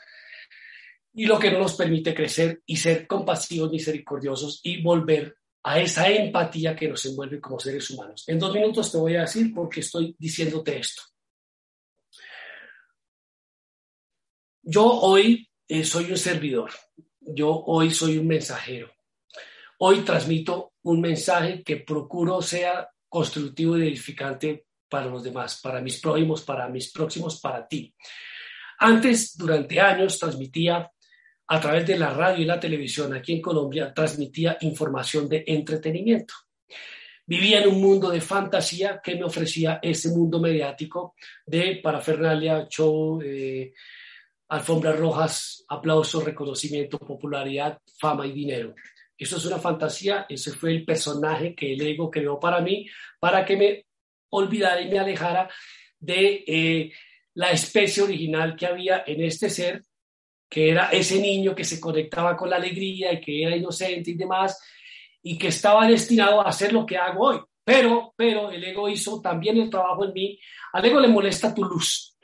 y 1.14 1.28
lo 1.28 1.38
que 1.38 1.52
no 1.52 1.60
nos 1.60 1.76
permite 1.76 2.16
crecer 2.16 2.64
y 2.66 2.78
ser 2.78 3.06
compasivos, 3.06 3.70
misericordiosos 3.70 4.62
y 4.64 4.82
volver 4.82 5.36
a 5.64 5.80
esa 5.80 6.10
empatía 6.10 6.76
que 6.76 6.90
nos 6.90 7.06
envuelve 7.06 7.40
como 7.40 7.60
seres 7.60 7.90
humanos. 7.90 8.26
En 8.28 8.38
dos 8.38 8.54
minutos 8.54 8.92
te 8.92 8.98
voy 8.98 9.16
a 9.16 9.22
decir 9.22 9.54
por 9.54 9.70
qué 9.70 9.80
estoy 9.80 10.16
diciéndote 10.20 10.78
esto. 10.78 11.04
Yo 14.62 14.86
hoy 14.86 15.50
eh, 15.68 15.84
soy 15.84 16.12
un 16.12 16.18
servidor, 16.18 16.72
yo 17.20 17.64
hoy 17.66 17.92
soy 17.92 18.18
un 18.18 18.28
mensajero. 18.28 18.92
Hoy 19.80 20.02
transmito 20.02 20.74
un 20.84 21.02
mensaje 21.02 21.64
que 21.64 21.78
procuro 21.78 22.42
sea 22.42 22.90
constructivo 23.10 23.78
y 23.78 23.88
edificante 23.88 24.66
para 24.90 25.08
los 25.08 25.24
demás, 25.24 25.60
para 25.62 25.82
mis 25.82 26.00
prójimos, 26.00 26.44
para 26.44 26.68
mis 26.70 26.92
próximos, 26.92 27.40
para 27.40 27.68
ti. 27.68 27.94
Antes, 28.80 29.36
durante 29.38 29.80
años, 29.80 30.20
transmitía 30.20 30.90
a 31.48 31.60
través 31.60 31.86
de 31.86 31.98
la 31.98 32.10
radio 32.10 32.44
y 32.44 32.46
la 32.46 32.60
televisión 32.60 33.14
aquí 33.14 33.34
en 33.34 33.42
Colombia, 33.42 33.94
transmitía 33.94 34.58
información 34.62 35.28
de 35.28 35.44
entretenimiento. 35.48 36.34
Vivía 37.26 37.62
en 37.62 37.70
un 37.70 37.82
mundo 37.82 38.10
de 38.10 38.20
fantasía 38.20 39.00
que 39.02 39.16
me 39.16 39.24
ofrecía 39.24 39.80
ese 39.82 40.10
mundo 40.10 40.40
mediático 40.40 41.16
de 41.46 41.80
parafernalia, 41.82 42.68
show, 42.70 43.22
eh, 43.22 43.74
alfombras 44.50 45.00
rojas, 45.00 45.64
aplausos, 45.70 46.24
reconocimiento, 46.24 47.00
popularidad, 47.00 47.80
fama 47.98 48.28
y 48.28 48.34
dinero. 48.34 48.76
Eso 49.18 49.38
es 49.38 49.46
una 49.46 49.58
fantasía, 49.58 50.26
ese 50.28 50.52
fue 50.52 50.72
el 50.72 50.84
personaje 50.84 51.56
que 51.56 51.74
el 51.74 51.82
ego 51.82 52.12
creó 52.12 52.40
para 52.40 52.60
mí, 52.60 52.88
para 53.20 53.46
que 53.46 53.56
me 53.56 53.86
olvidara 54.30 54.82
y 54.82 54.90
me 54.90 55.00
alejara 55.00 55.50
de 56.00 56.44
eh, 56.46 56.92
la 57.36 57.52
especie 57.52 58.04
original 58.04 58.56
que 58.56 58.66
había 58.66 59.04
en 59.08 59.24
este 59.24 59.50
ser, 59.50 59.84
que 60.54 60.70
era 60.70 60.90
ese 60.90 61.20
niño 61.20 61.56
que 61.56 61.64
se 61.64 61.80
conectaba 61.80 62.38
con 62.38 62.48
la 62.48 62.58
alegría 62.58 63.12
y 63.12 63.20
que 63.20 63.42
era 63.42 63.56
inocente 63.56 64.12
y 64.12 64.14
demás, 64.14 64.62
y 65.24 65.36
que 65.36 65.48
estaba 65.48 65.88
destinado 65.88 66.42
a 66.42 66.50
hacer 66.50 66.72
lo 66.72 66.86
que 66.86 66.96
hago 66.96 67.26
hoy. 67.30 67.40
Pero, 67.64 68.14
pero 68.16 68.52
el 68.52 68.64
ego 68.64 68.88
hizo 68.88 69.20
también 69.20 69.58
el 69.58 69.72
trabajo 69.72 70.06
en 70.06 70.14
mí. 70.14 70.40
Al 70.74 70.86
ego 70.86 71.00
le 71.00 71.08
molesta 71.08 71.56
tu 71.56 71.64
luz, 71.64 72.16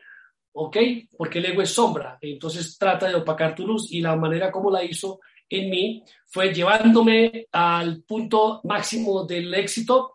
¿ok? 0.52 0.78
Porque 1.18 1.40
el 1.40 1.46
ego 1.48 1.64
es 1.64 1.72
sombra, 1.72 2.20
entonces 2.22 2.78
trata 2.78 3.08
de 3.08 3.16
opacar 3.16 3.56
tu 3.56 3.66
luz 3.66 3.92
y 3.92 4.00
la 4.00 4.16
manera 4.16 4.52
como 4.52 4.70
la 4.70 4.84
hizo 4.84 5.22
en 5.50 5.72
mí 5.72 6.04
fue 6.28 6.54
llevándome 6.54 7.48
al 7.52 8.04
punto 8.04 8.62
máximo 8.66 9.26
del 9.26 9.52
éxito, 9.56 10.14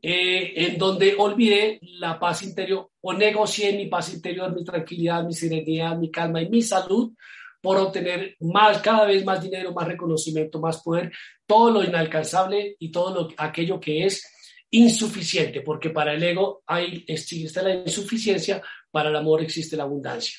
eh, 0.00 0.54
en 0.56 0.78
donde 0.78 1.14
olvidé 1.18 1.78
la 1.82 2.18
paz 2.18 2.42
interior 2.42 2.90
o 3.02 3.12
negocié 3.12 3.76
mi 3.76 3.86
paz 3.86 4.14
interior, 4.14 4.50
mi 4.54 4.64
tranquilidad, 4.64 5.24
mi 5.24 5.34
serenidad, 5.34 5.98
mi 5.98 6.10
calma 6.10 6.40
y 6.40 6.48
mi 6.48 6.62
salud 6.62 7.12
por 7.60 7.76
obtener 7.76 8.36
más, 8.40 8.80
cada 8.80 9.06
vez 9.06 9.24
más 9.24 9.42
dinero, 9.42 9.72
más 9.72 9.86
reconocimiento, 9.86 10.60
más 10.60 10.82
poder, 10.82 11.12
todo 11.46 11.70
lo 11.70 11.84
inalcanzable 11.84 12.76
y 12.78 12.90
todo 12.90 13.14
lo, 13.14 13.28
aquello 13.36 13.78
que 13.78 14.06
es 14.06 14.24
insuficiente, 14.70 15.62
porque 15.62 15.90
para 15.90 16.14
el 16.14 16.22
ego 16.22 16.62
hay, 16.66 17.04
existe 17.06 17.62
la 17.62 17.74
insuficiencia, 17.74 18.62
para 18.90 19.10
el 19.10 19.16
amor 19.16 19.42
existe 19.42 19.76
la 19.76 19.82
abundancia. 19.82 20.38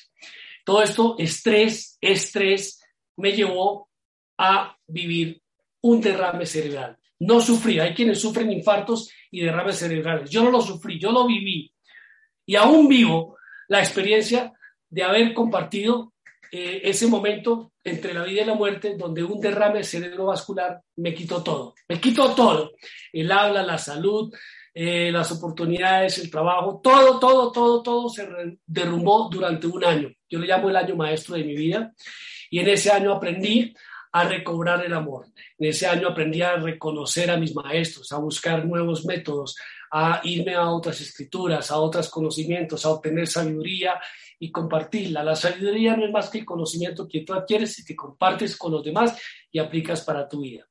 Todo 0.64 0.82
esto, 0.82 1.16
estrés, 1.18 1.98
estrés, 2.00 2.80
me 3.16 3.32
llevó 3.32 3.88
a 4.38 4.76
vivir 4.86 5.42
un 5.82 6.00
derrame 6.00 6.46
cerebral. 6.46 6.96
No 7.20 7.40
sufrí, 7.40 7.78
hay 7.78 7.94
quienes 7.94 8.20
sufren 8.20 8.50
infartos 8.50 9.10
y 9.30 9.40
derrames 9.42 9.78
cerebrales. 9.78 10.30
Yo 10.30 10.42
no 10.42 10.50
lo 10.50 10.60
sufrí, 10.60 10.98
yo 10.98 11.12
lo 11.12 11.26
viví. 11.26 11.72
Y 12.46 12.56
aún 12.56 12.88
vivo 12.88 13.36
la 13.68 13.80
experiencia 13.80 14.52
de 14.88 15.02
haber 15.02 15.32
compartido 15.32 16.11
eh, 16.54 16.82
ese 16.84 17.06
momento 17.06 17.72
entre 17.82 18.12
la 18.12 18.24
vida 18.24 18.42
y 18.42 18.44
la 18.44 18.54
muerte, 18.54 18.94
donde 18.98 19.24
un 19.24 19.40
derrame 19.40 19.82
cerebrovascular 19.82 20.82
me 20.96 21.14
quitó 21.14 21.42
todo. 21.42 21.74
Me 21.88 21.98
quitó 21.98 22.34
todo. 22.34 22.72
El 23.10 23.32
habla, 23.32 23.62
la 23.62 23.78
salud, 23.78 24.30
eh, 24.74 25.10
las 25.10 25.32
oportunidades, 25.32 26.18
el 26.18 26.30
trabajo, 26.30 26.78
todo, 26.84 27.18
todo, 27.18 27.50
todo, 27.50 27.82
todo 27.82 28.08
se 28.10 28.28
derrumbó 28.66 29.30
durante 29.32 29.66
un 29.66 29.82
año. 29.82 30.10
Yo 30.28 30.38
le 30.38 30.46
llamo 30.46 30.68
el 30.68 30.76
año 30.76 30.94
maestro 30.94 31.36
de 31.36 31.44
mi 31.44 31.56
vida. 31.56 31.90
Y 32.50 32.58
en 32.58 32.68
ese 32.68 32.90
año 32.90 33.14
aprendí 33.14 33.72
a 34.12 34.24
recobrar 34.24 34.84
el 34.84 34.92
amor. 34.92 35.28
En 35.58 35.70
ese 35.70 35.86
año 35.86 36.08
aprendí 36.08 36.42
a 36.42 36.56
reconocer 36.56 37.30
a 37.30 37.38
mis 37.38 37.54
maestros, 37.54 38.12
a 38.12 38.18
buscar 38.18 38.66
nuevos 38.66 39.06
métodos, 39.06 39.56
a 39.94 40.22
irme 40.24 40.54
a 40.54 40.70
otras 40.70 41.00
escrituras, 41.02 41.70
a 41.70 41.78
otros 41.78 42.08
conocimientos, 42.08 42.86
a 42.86 42.90
obtener 42.90 43.26
sabiduría 43.26 44.00
y 44.38 44.50
compartirla. 44.50 45.22
La 45.22 45.36
sabiduría 45.36 45.94
no 45.96 46.06
es 46.06 46.10
más 46.10 46.30
que 46.30 46.38
el 46.38 46.46
conocimiento 46.46 47.06
que 47.06 47.20
tú 47.20 47.34
adquieres 47.34 47.78
y 47.78 47.84
que 47.84 47.94
compartes 47.94 48.56
con 48.56 48.72
los 48.72 48.82
demás 48.82 49.20
y 49.50 49.58
aplicas 49.58 50.00
para 50.00 50.26
tu 50.26 50.40
vida. 50.40 50.66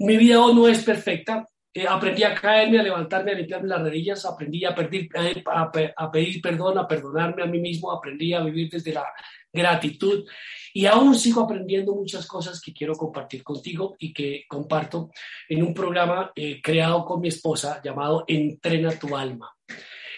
Mi 0.00 0.16
vida 0.16 0.40
hoy 0.40 0.54
no 0.54 0.66
es 0.66 0.82
perfecta. 0.82 1.48
Eh, 1.76 1.86
aprendí 1.86 2.22
a 2.22 2.34
caerme, 2.34 2.78
a 2.78 2.82
levantarme, 2.82 3.32
a 3.32 3.34
limpiarme 3.34 3.68
las 3.68 3.82
rodillas, 3.82 4.24
aprendí 4.24 4.64
a, 4.64 4.70
a 4.70 6.10
pedir 6.10 6.40
perdón, 6.40 6.78
a 6.78 6.88
perdonarme 6.88 7.42
a 7.42 7.46
mí 7.46 7.58
mismo, 7.58 7.92
aprendí 7.92 8.32
a 8.32 8.40
vivir 8.40 8.70
desde 8.70 8.94
la 8.94 9.04
gratitud 9.52 10.24
y 10.72 10.86
aún 10.86 11.14
sigo 11.14 11.42
aprendiendo 11.42 11.94
muchas 11.94 12.26
cosas 12.26 12.62
que 12.62 12.72
quiero 12.72 12.94
compartir 12.94 13.44
contigo 13.44 13.94
y 13.98 14.14
que 14.14 14.46
comparto 14.48 15.10
en 15.50 15.62
un 15.64 15.74
programa 15.74 16.32
eh, 16.34 16.62
creado 16.62 17.04
con 17.04 17.20
mi 17.20 17.28
esposa 17.28 17.78
llamado 17.84 18.24
Entrena 18.26 18.98
tu 18.98 19.14
alma. 19.14 19.54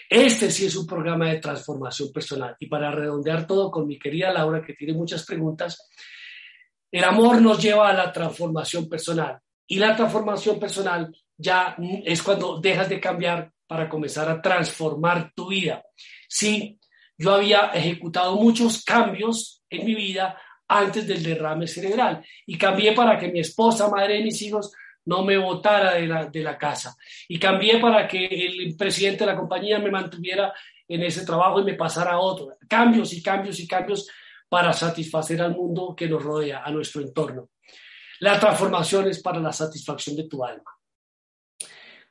Este 0.09 0.49
sí 0.51 0.67
es 0.67 0.77
un 0.77 0.87
programa 0.87 1.29
de 1.29 1.41
transformación 1.41 2.09
personal. 2.13 2.55
Y 2.57 2.67
para 2.67 2.89
redondear 2.89 3.45
todo 3.45 3.69
con 3.69 3.85
mi 3.85 3.99
querida 3.99 4.31
Laura, 4.31 4.61
que 4.61 4.75
tiene 4.75 4.93
muchas 4.93 5.25
preguntas, 5.25 5.89
el 6.89 7.03
amor 7.03 7.41
nos 7.41 7.61
lleva 7.61 7.89
a 7.89 7.93
la 7.93 8.13
transformación 8.13 8.87
personal. 8.87 9.37
Y 9.67 9.77
la 9.77 9.93
transformación 9.93 10.57
personal 10.57 11.11
ya 11.39 11.75
es 12.03 12.21
cuando 12.21 12.59
dejas 12.59 12.89
de 12.89 12.99
cambiar 12.99 13.51
para 13.65 13.87
comenzar 13.87 14.29
a 14.29 14.41
transformar 14.41 15.31
tu 15.33 15.47
vida. 15.47 15.83
Sí, 16.27 16.77
yo 17.17 17.33
había 17.33 17.71
ejecutado 17.73 18.35
muchos 18.35 18.83
cambios 18.83 19.63
en 19.69 19.85
mi 19.85 19.95
vida 19.95 20.37
antes 20.67 21.07
del 21.07 21.23
derrame 21.23 21.65
cerebral. 21.65 22.23
Y 22.45 22.57
cambié 22.57 22.91
para 22.91 23.17
que 23.17 23.29
mi 23.29 23.39
esposa, 23.39 23.89
madre 23.89 24.15
de 24.15 24.23
mis 24.23 24.41
hijos, 24.41 24.71
no 25.05 25.23
me 25.23 25.37
votara 25.37 25.93
de 25.93 26.07
la, 26.07 26.25
de 26.25 26.43
la 26.43 26.57
casa. 26.57 26.95
Y 27.27 27.39
cambié 27.39 27.79
para 27.79 28.07
que 28.07 28.25
el 28.25 28.75
presidente 28.75 29.25
de 29.25 29.31
la 29.31 29.37
compañía 29.37 29.79
me 29.79 29.89
mantuviera 29.89 30.53
en 30.87 31.03
ese 31.03 31.25
trabajo 31.25 31.61
y 31.61 31.63
me 31.63 31.75
pasara 31.75 32.13
a 32.13 32.19
otro. 32.19 32.57
Cambios 32.67 33.13
y 33.13 33.23
cambios 33.23 33.59
y 33.59 33.67
cambios 33.67 34.07
para 34.49 34.73
satisfacer 34.73 35.41
al 35.41 35.55
mundo 35.55 35.95
que 35.95 36.09
nos 36.09 36.21
rodea, 36.21 36.63
a 36.65 36.71
nuestro 36.71 37.01
entorno. 37.01 37.49
La 38.19 38.39
transformación 38.39 39.07
es 39.07 39.21
para 39.21 39.39
la 39.39 39.53
satisfacción 39.53 40.17
de 40.17 40.27
tu 40.27 40.43
alma. 40.43 40.78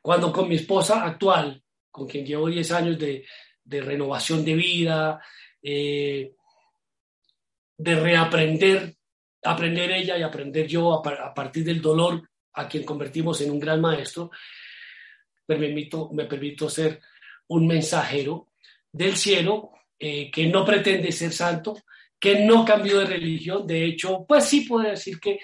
Cuando 0.08 0.32
con 0.32 0.48
mi 0.48 0.54
esposa 0.54 1.04
actual, 1.04 1.62
con 1.90 2.08
quien 2.08 2.24
llevo 2.24 2.48
10 2.48 2.72
años 2.72 2.98
de, 2.98 3.26
renovación 3.66 4.42
de 4.42 4.54
vida, 4.54 5.20
eh, 5.60 6.32
de 7.76 7.94
reaprender, 7.94 8.96
aprender 9.42 9.90
ella 9.90 10.16
y 10.16 10.22
aprender 10.22 10.66
yo 10.66 10.94
a, 10.94 11.34
partir 11.34 11.62
del 11.62 11.82
dolor 11.82 12.26
a 12.54 12.66
quien 12.66 12.84
convertimos 12.84 13.42
en 13.42 13.50
un 13.50 13.60
gran 13.60 13.82
maestro, 13.82 14.30
me 15.46 15.56
permito, 15.56 16.08
me 16.14 16.24
permito 16.24 16.70
ser 16.70 17.02
un 17.48 17.66
mensajero 17.66 18.52
del 18.90 19.14
cielo 19.14 19.72
eh, 19.98 20.30
que 20.30 20.46
no 20.46 20.64
pretende 20.64 21.12
ser 21.12 21.34
santo, 21.34 21.82
que 22.18 22.46
no 22.46 22.64
cambió 22.64 23.00
de 23.00 23.04
religión, 23.04 23.66
de 23.66 23.84
hecho, 23.84 24.24
pues 24.26 24.46
sí 24.46 24.62
puedo 24.62 24.88
decir 24.88 25.20
que 25.20 25.38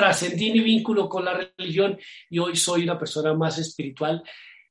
trascendí 0.00 0.50
mi 0.50 0.60
vínculo 0.60 1.08
con 1.08 1.26
la 1.26 1.34
religión 1.34 1.98
y 2.30 2.38
hoy 2.38 2.56
soy 2.56 2.84
una 2.84 2.98
persona 2.98 3.34
más 3.34 3.58
espiritual. 3.58 4.22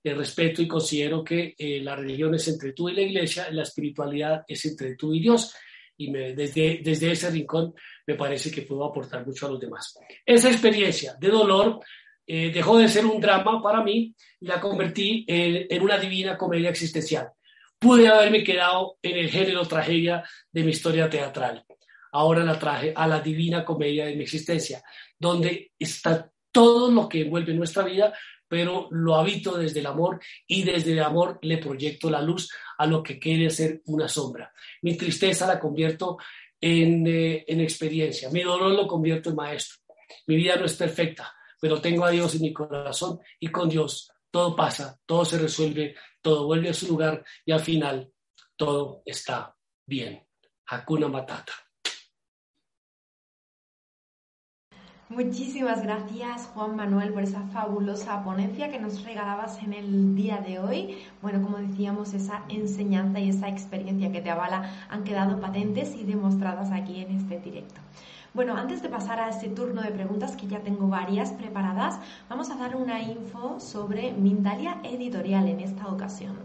Eh, 0.02 0.14
respeto 0.16 0.62
y 0.62 0.68
considero 0.68 1.24
que 1.24 1.56
eh, 1.58 1.82
la 1.82 1.96
religión 1.96 2.34
es 2.34 2.48
entre 2.48 2.72
tú 2.72 2.90
y 2.90 2.96
la 2.96 3.02
iglesia, 3.02 3.52
la 3.52 3.64
espiritualidad 3.64 4.44
es 4.48 4.66
entre 4.66 4.96
tú 4.96 5.14
y 5.14 5.20
Dios 5.20 5.54
y 5.98 6.12
desde, 6.12 6.80
desde 6.82 7.12
ese 7.12 7.30
rincón 7.30 7.76
me 8.08 8.16
parece 8.16 8.50
que 8.50 8.62
puedo 8.62 8.86
aportar 8.86 9.28
mucho 9.28 9.46
a 9.46 9.50
los 9.50 9.60
demás. 9.60 10.00
Esa 10.26 10.50
experiencia 10.50 11.16
de 11.20 11.28
dolor 11.28 11.82
eh, 12.26 12.52
dejó 12.52 12.80
de 12.80 12.88
ser 12.88 13.06
un 13.06 13.20
drama 13.20 13.62
para 13.62 13.84
mí 13.84 14.16
y 14.40 14.46
la 14.48 14.60
convertí 14.60 15.26
en, 15.28 15.84
una 15.84 16.00
divina 16.00 16.38
comedia 16.38 16.70
existencial. 16.70 17.30
Pude 17.78 18.08
haberme 18.08 18.44
quedado 18.44 18.98
en 19.04 19.18
el 19.18 19.30
género 19.30 19.66
tragedia 19.66 20.24
de 20.52 20.64
mi 20.64 20.72
historia 20.72 21.10
teatral. 21.10 21.66
Ahora 22.14 22.44
la 22.44 22.58
traje 22.58 22.94
a 22.96 23.06
la 23.06 23.20
divina 23.20 23.64
comedia 23.64 24.06
de 24.06 24.16
mi 24.16 24.24
existencia, 24.24 24.82
donde 25.20 25.72
está 25.78 26.32
todo 26.52 26.90
lo 26.90 27.08
que 27.08 27.22
envuelve 27.22 27.54
nuestra 27.54 27.84
vida, 27.84 28.14
pero 28.48 28.88
lo 28.90 29.16
habito 29.16 29.58
desde 29.58 29.82
el 29.82 29.86
amor 29.86 30.20
y 30.48 30.64
desde 30.64 30.94
el 30.94 31.04
amor 31.04 31.38
le 31.44 31.60
proyecto 31.60 32.10
la 32.10 32.22
luz 32.22 32.50
a 32.78 32.88
lo 32.88 33.04
que 33.04 33.20
quiere 33.20 33.50
ser 33.52 33.82
una 33.86 34.08
sombra. 34.08 34.52
Mi 34.82 34.98
tristeza 34.98 35.46
la 35.46 35.60
convierto 35.60 36.18
en, 36.60 37.06
eh, 37.06 37.46
en 37.48 37.62
experiencia, 37.62 38.30
mi 38.32 38.42
dolor 38.42 38.72
lo 38.72 38.88
convierto 38.88 39.30
en 39.30 39.36
maestro. 39.36 39.78
Mi 40.26 40.36
vida 40.36 40.56
no 40.56 40.66
es 40.66 40.76
perfecta, 40.76 41.32
pero 41.62 41.80
tengo 41.80 42.06
a 42.06 42.10
Dios 42.10 42.34
en 42.36 42.42
mi 42.42 42.54
corazón 42.54 43.20
y 43.40 43.48
con 43.48 43.70
Dios 43.70 44.12
todo 44.32 44.56
pasa, 44.56 45.00
todo 45.06 45.26
se 45.26 45.38
resuelve, 45.38 45.96
todo 46.22 46.46
vuelve 46.46 46.70
a 46.70 46.74
su 46.74 46.88
lugar 46.88 47.24
y 47.46 47.52
al 47.52 47.60
final 47.60 48.12
todo 48.56 49.02
está 49.06 49.56
bien. 49.86 50.26
Hakuna 50.68 51.08
Matata. 51.08 51.54
Muchísimas 55.10 55.82
gracias 55.82 56.52
Juan 56.54 56.76
Manuel 56.76 57.12
por 57.12 57.24
esa 57.24 57.42
fabulosa 57.48 58.24
ponencia 58.24 58.70
que 58.70 58.80
nos 58.80 59.04
regalabas 59.04 59.58
en 59.64 59.74
el 59.74 60.16
día 60.16 60.38
de 60.38 60.60
hoy. 60.60 61.00
Bueno, 61.24 61.42
como 61.42 61.58
decíamos, 61.58 62.14
esa 62.14 62.44
enseñanza 62.48 63.20
y 63.20 63.30
esa 63.30 63.50
experiencia 63.50 64.12
que 64.12 64.22
te 64.22 64.30
avala 64.30 64.70
han 64.88 65.04
quedado 65.04 65.42
patentes 65.42 65.96
y 65.96 66.04
demostradas 66.04 66.72
aquí 66.72 67.02
en 67.02 67.18
este 67.18 67.40
directo. 67.40 67.82
Bueno, 68.36 68.56
antes 68.56 68.84
de 68.84 68.90
pasar 68.90 69.20
a 69.20 69.30
este 69.30 69.50
turno 69.50 69.82
de 69.82 69.90
preguntas, 69.90 70.36
que 70.36 70.46
ya 70.46 70.60
tengo 70.60 70.88
varias 70.88 71.32
preparadas, 71.32 72.00
vamos 72.30 72.52
a 72.52 72.58
dar 72.58 72.76
una 72.76 73.02
info 73.02 73.60
sobre 73.60 74.12
Mindalia 74.12 74.78
Editorial 74.84 75.48
en 75.48 75.62
esta 75.62 75.88
ocasión 75.88 76.36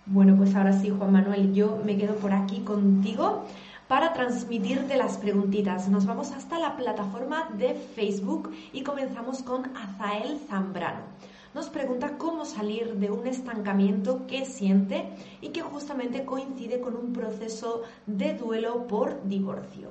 Bueno, 0.05 0.35
pues 0.37 0.55
ahora 0.55 0.79
sí, 0.79 0.91
Juan 0.95 1.11
Manuel, 1.11 1.55
yo 1.55 1.81
me 1.83 1.97
quedo 1.97 2.17
por 2.17 2.33
aquí 2.33 2.59
contigo 2.59 3.45
para 3.87 4.13
transmitirte 4.13 4.97
las 4.97 5.17
preguntitas. 5.17 5.87
Nos 5.87 6.05
vamos 6.05 6.31
hasta 6.31 6.59
la 6.59 6.75
plataforma 6.75 7.49
de 7.53 7.73
Facebook 7.73 8.53
y 8.73 8.83
comenzamos 8.83 9.41
con 9.43 9.75
Azael 9.75 10.39
Zambrano. 10.47 11.05
Nos 11.53 11.69
pregunta 11.69 12.17
cómo 12.17 12.45
salir 12.45 12.93
de 12.95 13.09
un 13.09 13.25
estancamiento 13.25 14.27
que 14.27 14.45
siente 14.45 15.05
y 15.41 15.49
que 15.49 15.61
justamente 15.61 16.25
coincide 16.25 16.79
con 16.79 16.95
un 16.95 17.13
proceso 17.13 17.83
de 18.05 18.33
duelo 18.33 18.85
por 18.87 19.27
divorcio. 19.27 19.89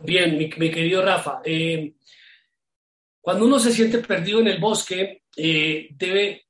Bien, 0.00 0.36
mi, 0.36 0.50
querido 0.50 1.02
Rafa, 1.02 1.40
eh, 1.44 1.94
cuando 3.20 3.46
uno 3.46 3.58
se 3.58 3.72
siente 3.72 3.98
perdido 3.98 4.40
en 4.40 4.48
el 4.48 4.60
bosque, 4.60 5.22
eh, 5.34 5.88
debe 5.92 6.46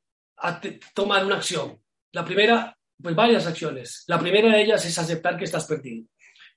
tomar 0.92 1.24
una 1.24 1.36
acción. 1.36 1.78
La 2.12 2.24
primera, 2.24 2.75
pues 3.00 3.14
varias 3.14 3.46
acciones. 3.46 4.04
La 4.06 4.18
primera 4.18 4.50
de 4.50 4.62
ellas 4.62 4.84
es 4.84 4.98
aceptar 4.98 5.36
que 5.36 5.44
estás 5.44 5.66
perdido. 5.66 6.06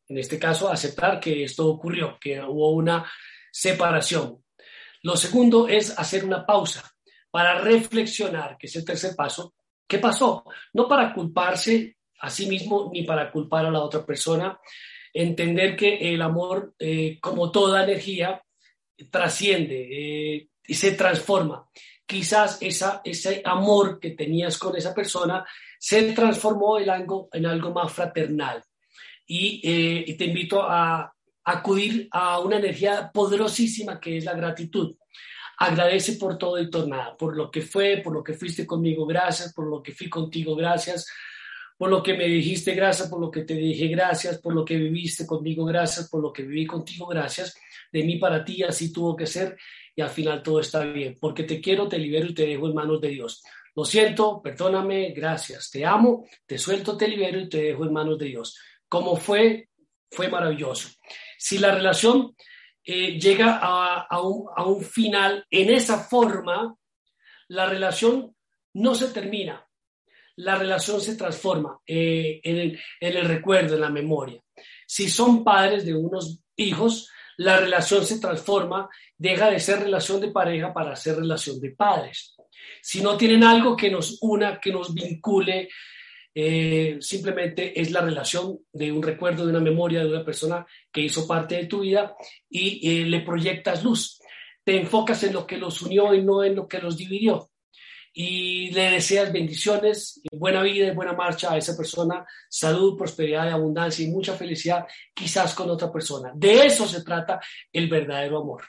En 0.08 0.18
este 0.18 0.40
caso, 0.40 0.70
aceptar 0.70 1.20
que 1.20 1.44
esto 1.44 1.68
ocurrió, 1.68 2.18
que 2.20 2.42
hubo 2.42 2.72
una 2.72 3.10
separación. 3.52 4.44
Lo 5.04 5.16
segundo 5.16 5.68
es 5.68 5.98
hacer 5.98 6.26
una 6.26 6.46
pausa 6.46 6.92
para 7.32 7.60
reflexionar, 7.60 8.58
que 8.58 8.68
es 8.68 8.76
el 8.76 8.86
tercer 8.86 9.16
paso. 9.16 9.54
¿Qué 9.88 10.00
pasó? 10.00 10.46
No 10.74 10.88
para 10.88 11.14
culparse 11.14 11.98
a 12.20 12.30
sí 12.30 12.48
mismo 12.48 12.90
ni 12.94 13.04
para 13.04 13.32
culpar 13.32 13.66
a 13.66 13.72
la 13.72 13.82
otra 13.82 14.06
persona, 14.06 14.60
entender 15.14 15.76
que 15.76 16.14
el 16.14 16.22
amor, 16.22 16.76
eh, 16.78 17.18
como 17.22 17.52
toda 17.52 17.84
energía, 17.84 18.44
trasciende 19.10 19.88
eh, 20.36 20.50
y 20.68 20.74
se 20.74 20.92
transforma. 20.92 21.68
Quizás 22.06 22.58
esa, 22.62 23.02
ese 23.04 23.42
amor 23.46 24.00
que 24.00 24.12
tenías 24.12 24.58
con 24.58 24.76
esa 24.76 24.94
persona 24.94 25.46
se 25.80 26.12
transformó 26.12 26.78
en 26.78 26.90
algo, 26.90 27.30
en 27.32 27.46
algo 27.48 27.72
más 27.72 27.92
fraternal. 27.92 28.62
Y, 29.26 29.62
eh, 29.64 30.04
y 30.06 30.14
te 30.16 30.26
invito 30.26 30.62
a 30.62 31.12
acudir 31.46 32.08
a 32.12 32.40
una 32.40 32.58
energía 32.58 33.10
poderosísima 33.12 34.00
que 34.00 34.18
es 34.18 34.26
la 34.26 34.34
gratitud. 34.34 34.96
Agradece 35.58 36.14
por 36.14 36.38
todo 36.38 36.60
y 36.60 36.70
tornado, 36.70 37.18
por 37.18 37.36
lo 37.36 37.50
que 37.50 37.62
fue, 37.62 38.02
por 38.04 38.14
lo 38.14 38.24
que 38.24 38.34
fuiste 38.34 38.66
conmigo, 38.66 39.06
gracias, 39.06 39.54
por 39.54 39.68
lo 39.68 39.82
que 39.82 39.94
fui 39.94 40.10
contigo, 40.10 40.56
gracias, 40.56 41.08
por 41.78 41.90
lo 41.90 42.04
que 42.04 42.14
me 42.14 42.26
dijiste, 42.26 42.74
gracias, 42.76 43.10
por 43.10 43.20
lo 43.20 43.32
que 43.32 43.44
te 43.44 43.56
dije, 43.56 43.88
gracias, 43.88 44.38
por 44.40 44.54
lo 44.54 44.64
que 44.64 44.78
viviste 44.78 45.26
conmigo, 45.26 45.66
gracias, 45.66 46.10
por 46.10 46.22
lo 46.22 46.32
que 46.32 46.44
viví 46.44 46.66
contigo, 46.66 47.08
gracias. 47.08 47.58
De 47.92 48.04
mí 48.04 48.18
para 48.18 48.44
ti 48.44 48.64
así 48.64 48.94
tuvo 48.94 49.16
que 49.16 49.26
ser 49.26 49.58
y 49.96 50.02
al 50.02 50.10
final 50.10 50.44
todo 50.44 50.60
está 50.60 50.84
bien, 50.84 51.18
porque 51.20 51.44
te 51.44 51.60
quiero, 51.60 51.88
te 51.88 51.98
libero 51.98 52.28
y 52.28 52.34
te 52.34 52.46
dejo 52.46 52.68
en 52.68 52.76
manos 52.76 53.02
de 53.02 53.10
Dios. 53.10 53.44
Lo 53.76 53.86
siento, 53.86 54.42
perdóname, 54.42 55.12
gracias, 55.12 55.70
te 55.70 55.86
amo, 55.86 56.26
te 56.46 56.58
suelto, 56.58 56.98
te 56.98 57.08
libero 57.08 57.40
y 57.40 57.50
te 57.50 57.62
dejo 57.62 57.86
en 57.86 57.94
manos 57.94 58.18
de 58.18 58.26
Dios. 58.26 58.58
Como 58.88 59.16
fue, 59.16 59.70
fue 60.12 60.28
maravilloso. 60.28 60.90
Si 61.38 61.58
la 61.58 61.74
relación 61.74 62.36
eh, 62.84 63.20
llega 63.20 63.60
a, 63.62 64.22
un, 64.22 64.48
a 64.56 64.66
un 64.66 64.84
final 64.84 65.46
en 65.50 65.70
esa 65.70 66.00
forma, 66.00 66.76
la 67.48 67.66
relación 67.66 68.36
no 68.74 68.96
se 68.96 69.10
termina, 69.10 69.66
la 70.38 70.56
relación 70.56 71.02
se 71.02 71.16
transforma 71.16 71.80
eh, 71.86 72.40
en, 72.44 72.78
el, 73.02 73.26
recuerdo, 73.26 73.76
en 73.76 73.82
la 73.82 73.90
memoria. 73.90 74.42
Si 74.88 75.10
son 75.10 75.44
padres 75.44 75.86
de 75.86 75.94
unos 75.94 76.42
hijos, 76.56 77.10
la 77.38 77.60
relación 77.60 78.06
se 78.06 78.20
transforma, 78.20 78.90
deja 79.18 79.50
de 79.50 79.60
ser 79.60 79.82
relación 79.82 80.22
de 80.22 80.32
pareja 80.32 80.74
para 80.74 80.96
ser 80.96 81.18
relación 81.18 81.60
de 81.60 81.72
padres. 81.72 82.36
Si 82.82 83.02
no 83.02 83.18
tienen 83.18 83.44
algo 83.44 83.76
que 83.76 83.90
nos 83.90 84.18
una, 84.22 84.60
que 84.60 84.72
nos 84.72 84.94
vincule, 84.94 85.70
eh, 86.34 86.98
simplemente 87.02 87.80
es 87.80 87.92
la 87.92 88.02
relación 88.02 88.60
de 88.72 88.92
un 88.92 89.02
recuerdo, 89.02 89.46
de 89.46 89.52
una 89.52 89.60
memoria, 89.60 90.02
de 90.02 90.10
una 90.10 90.24
persona 90.24 90.66
que 90.92 91.02
hizo 91.02 91.28
parte 91.28 91.56
de 91.56 91.66
tu 91.66 91.82
vida 91.82 92.16
y 92.50 93.02
eh, 93.02 93.06
le 93.06 93.22
proyectas 93.22 93.84
luz. 93.84 94.20
Te 94.64 94.78
enfocas 94.78 95.24
en 95.24 95.34
lo 95.34 95.48
que 95.48 95.58
los 95.58 95.82
unió 95.82 96.14
y 96.14 96.24
no 96.24 96.44
en 96.44 96.56
lo 96.56 96.68
que 96.68 96.80
los 96.80 96.98
dividió 96.98 97.50
y 98.14 98.72
le 98.72 98.92
deseas 98.92 99.32
bendiciones, 99.32 100.22
buena 100.32 100.62
vida 100.62 100.88
y 100.88 100.96
buena 100.96 101.14
marcha 101.14 101.54
a 101.54 101.58
esa 101.58 101.78
persona, 101.78 102.26
salud, 102.50 102.98
prosperidad 102.98 103.48
y 103.48 103.52
abundancia 103.52 104.06
y 104.06 104.10
mucha 104.10 104.34
felicidad, 104.34 104.86
quizás 105.14 105.54
con 105.54 105.70
otra 105.70 105.92
persona. 105.92 106.32
De 106.36 106.66
eso 106.66 106.88
se 106.88 107.04
trata 107.04 107.40
el 107.72 107.88
verdadero 107.88 108.40
amor. 108.40 108.64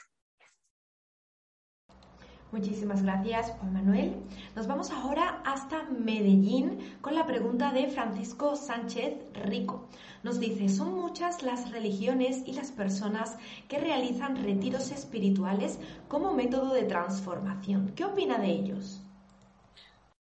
Muchísimas 2.51 3.01
gracias, 3.01 3.51
Juan 3.51 3.71
Manuel. 3.71 4.13
Nos 4.57 4.67
vamos 4.67 4.91
ahora 4.91 5.41
hasta 5.45 5.83
Medellín 5.83 6.79
con 6.99 7.15
la 7.15 7.25
pregunta 7.25 7.71
de 7.71 7.87
Francisco 7.87 8.57
Sánchez 8.57 9.13
Rico. 9.45 9.87
Nos 10.21 10.37
dice, 10.37 10.67
son 10.67 10.93
muchas 10.93 11.43
las 11.43 11.71
religiones 11.71 12.43
y 12.45 12.51
las 12.51 12.71
personas 12.71 13.37
que 13.69 13.79
realizan 13.79 14.43
retiros 14.43 14.91
espirituales 14.91 15.79
como 16.09 16.33
método 16.33 16.73
de 16.73 16.83
transformación. 16.83 17.93
¿Qué 17.95 18.03
opina 18.03 18.37
de 18.37 18.47
ellos? 18.47 19.01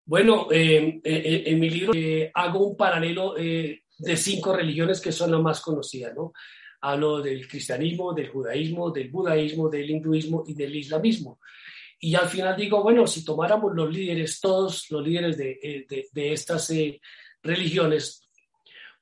Bueno, 0.04 0.48
eh, 0.50 1.00
eh, 1.02 1.42
en 1.46 1.58
mi 1.58 1.70
libro 1.70 1.94
eh, 1.94 2.30
hago 2.34 2.66
un 2.66 2.76
paralelo 2.76 3.32
de 3.34 4.16
cinco 4.16 4.54
religiones 4.54 5.00
que 5.00 5.12
son 5.12 5.30
las 5.30 5.40
más 5.40 5.62
conocidas, 5.62 6.14
¿no? 6.14 6.34
Hablo 6.82 7.22
del 7.22 7.48
cristianismo, 7.48 8.12
del 8.12 8.28
judaísmo, 8.28 8.90
del 8.90 9.10
budaísmo, 9.10 9.70
del 9.70 9.90
hinduismo 9.90 10.44
y 10.46 10.54
del 10.54 10.76
islamismo. 10.76 11.38
Y 12.00 12.14
al 12.14 12.28
final 12.28 12.56
digo, 12.56 12.82
bueno, 12.82 13.06
si 13.06 13.24
tomáramos 13.24 13.72
los 13.74 13.92
líderes, 13.92 14.40
todos 14.40 14.90
los 14.90 15.06
líderes 15.06 15.36
de, 15.36 16.08
de 16.12 16.32
estas 16.32 16.72
religiones, 17.42 18.28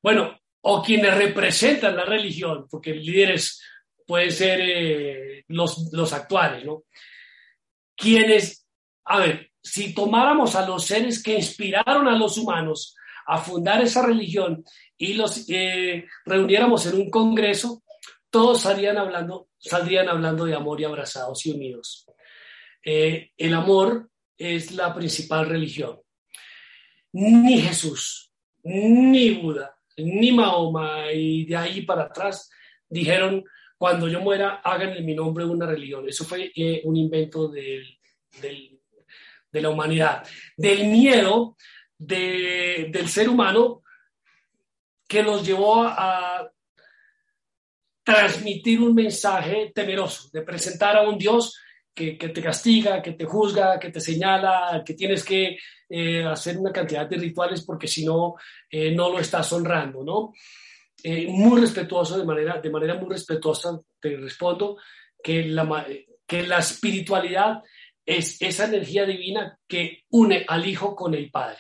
bueno, 0.03 0.37
o 0.63 0.83
quienes 0.83 1.17
representan 1.17 1.97
la 1.97 2.05
religión, 2.05 2.67
porque 2.69 2.93
líderes 2.93 3.63
pueden 4.07 4.33
ser 4.33 5.45
los, 5.49 5.93
los 5.93 6.13
actuales, 6.13 6.65
¿no? 6.65 6.85
Quienes, 7.95 8.67
a 9.05 9.19
ver, 9.19 9.51
si 9.63 9.95
tomáramos 9.95 10.57
a 10.57 10.67
los 10.67 10.87
seres 10.87 11.23
que 11.23 11.35
inspiraron 11.35 12.09
a 12.09 12.17
los 12.17 12.39
humanos 12.39 12.97
a 13.27 13.39
fundar 13.39 13.83
esa 13.83 14.05
religión 14.07 14.65
y 14.97 15.15
los 15.15 15.45
eh, 15.51 16.07
reuniéramos 16.25 16.87
en 16.87 16.97
un 16.97 17.11
congreso, 17.11 17.83
todos 18.31 18.63
salían 18.63 18.97
hablando, 18.97 19.49
saldrían 19.59 20.09
hablando 20.09 20.45
de 20.45 20.55
amor 20.55 20.81
y 20.81 20.85
abrazados 20.85 21.45
y 21.45 21.51
unidos. 21.51 22.08
Eh, 22.85 23.33
el 23.37 23.55
amor 23.55 24.11
es 24.37 24.73
la 24.73 24.95
principal 24.95 25.47
religión. 25.49 26.01
Ni 27.13 27.61
Jesús, 27.61 28.33
ni 28.63 29.31
Buda, 29.31 29.77
ni 29.97 30.33
Mahoma 30.33 31.13
y 31.13 31.45
de 31.45 31.57
ahí 31.57 31.83
para 31.83 32.05
atrás 32.05 32.51
dijeron, 32.89 33.45
cuando 33.77 34.09
yo 34.09 34.21
muera, 34.21 34.61
hagan 34.65 34.91
en 34.91 35.07
mi 35.07 35.15
nombre 35.15 35.45
una 35.45 35.67
religión. 35.67 36.09
Eso 36.09 36.25
fue 36.25 36.53
eh, 36.55 36.83
un 36.85 36.97
invento 36.97 37.49
de 37.49 37.83
la 39.53 39.71
humanidad, 39.71 40.27
del 40.57 40.87
miedo 40.87 41.57
del 41.99 43.09
ser 43.09 43.29
humano 43.29 43.83
que 45.09 45.23
los 45.23 45.45
llevó 45.45 45.83
a 45.83 46.49
transmitir 48.05 48.81
un 48.81 48.95
mensaje 48.95 49.73
temeroso, 49.75 50.31
de 50.33 50.43
presentar 50.43 50.97
a 50.97 51.03
un 51.03 51.19
Dios 51.19 51.59
que, 52.17 52.29
te 52.29 52.43
castiga, 52.43 53.03
que 53.03 53.13
te 53.13 53.25
juzga, 53.25 53.79
que 53.79 53.91
te 53.91 54.01
señala, 54.01 54.83
que 54.85 54.95
tienes 54.95 55.25
que 55.25 55.59
eh, 55.89 56.25
hacer 56.25 56.57
una 56.57 56.73
cantidad 56.73 57.07
de 57.07 57.17
rituales 57.17 57.65
porque 57.65 57.89
si 57.89 58.05
no, 58.05 58.37
eh, 58.71 58.93
no 58.93 59.11
lo 59.11 59.19
estás 59.19 59.53
honrando, 59.53 60.05
¿no? 60.05 60.33
Eh, 61.03 61.27
muy 61.29 61.61
respetuoso, 61.61 62.19
de 62.19 62.25
manera, 62.25 62.61
de 62.61 62.71
manera 62.71 62.95
muy 62.95 63.11
respetuosa, 63.11 63.81
te 64.01 64.17
respondo 64.17 64.79
que 65.23 65.45
la, 65.45 65.87
que 66.27 66.43
la 66.45 66.59
espiritualidad 66.59 67.63
es 68.05 68.41
esa 68.41 68.67
energía 68.67 69.05
divina 69.05 69.59
que 69.67 70.05
une 70.11 70.45
al 70.47 70.67
Hijo 70.67 70.95
con 70.95 71.15
el 71.15 71.31
Padre. 71.31 71.59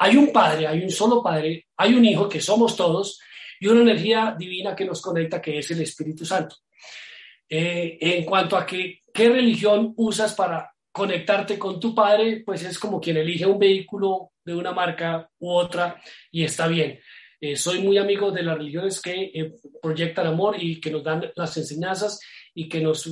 Hay 0.00 0.16
un 0.16 0.32
Padre, 0.32 0.66
hay 0.66 0.82
un 0.82 0.90
solo 0.90 1.22
Padre, 1.22 1.68
hay 1.76 1.94
un 1.94 2.04
Hijo 2.04 2.28
que 2.28 2.40
somos 2.40 2.76
todos, 2.76 3.20
y 3.60 3.66
una 3.66 3.82
energía 3.82 4.34
divina 4.38 4.76
que 4.76 4.84
nos 4.84 5.02
conecta, 5.02 5.40
que 5.40 5.58
es 5.58 5.70
el 5.70 5.80
Espíritu 5.82 6.24
Santo. 6.24 6.56
Eh, 7.48 7.98
en 8.00 8.24
cuanto 8.24 8.56
a 8.56 8.66
qué 8.66 9.00
religión 9.14 9.94
usas 9.96 10.34
para 10.34 10.70
conectarte 10.92 11.58
con 11.58 11.80
tu 11.80 11.94
padre, 11.94 12.42
pues 12.44 12.62
es 12.64 12.78
como 12.78 13.00
quien 13.00 13.16
elige 13.16 13.46
un 13.46 13.58
vehículo 13.58 14.32
de 14.44 14.54
una 14.54 14.72
marca 14.72 15.30
u 15.38 15.50
otra 15.50 16.00
y 16.30 16.44
está 16.44 16.66
bien. 16.66 16.98
Eh, 17.40 17.56
soy 17.56 17.80
muy 17.80 17.98
amigo 17.98 18.30
de 18.30 18.42
las 18.42 18.58
religiones 18.58 19.00
que 19.00 19.30
eh, 19.32 19.54
proyectan 19.80 20.26
amor 20.26 20.56
y 20.58 20.80
que 20.80 20.90
nos 20.90 21.04
dan 21.04 21.30
las 21.36 21.56
enseñanzas 21.56 22.20
y 22.52 22.68
que 22.68 22.80
nos 22.80 23.08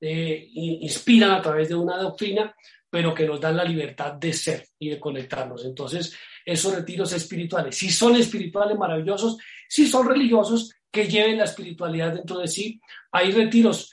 inspiran 0.00 1.30
a 1.30 1.40
través 1.40 1.70
de 1.70 1.74
una 1.74 1.96
doctrina, 1.96 2.54
pero 2.90 3.14
que 3.14 3.26
nos 3.26 3.40
dan 3.40 3.56
la 3.56 3.64
libertad 3.64 4.12
de 4.12 4.32
ser 4.34 4.66
y 4.78 4.90
de 4.90 5.00
conectarnos. 5.00 5.64
Entonces, 5.64 6.14
esos 6.44 6.74
retiros 6.74 7.12
espirituales, 7.12 7.74
si 7.74 7.88
son 7.90 8.16
espirituales 8.16 8.76
maravillosos, 8.76 9.38
si 9.66 9.86
son 9.86 10.06
religiosos, 10.06 10.74
que 10.94 11.08
lleven 11.08 11.38
la 11.38 11.44
espiritualidad 11.44 12.14
dentro 12.14 12.38
de 12.38 12.46
sí. 12.46 12.80
Hay 13.10 13.32
retiros 13.32 13.92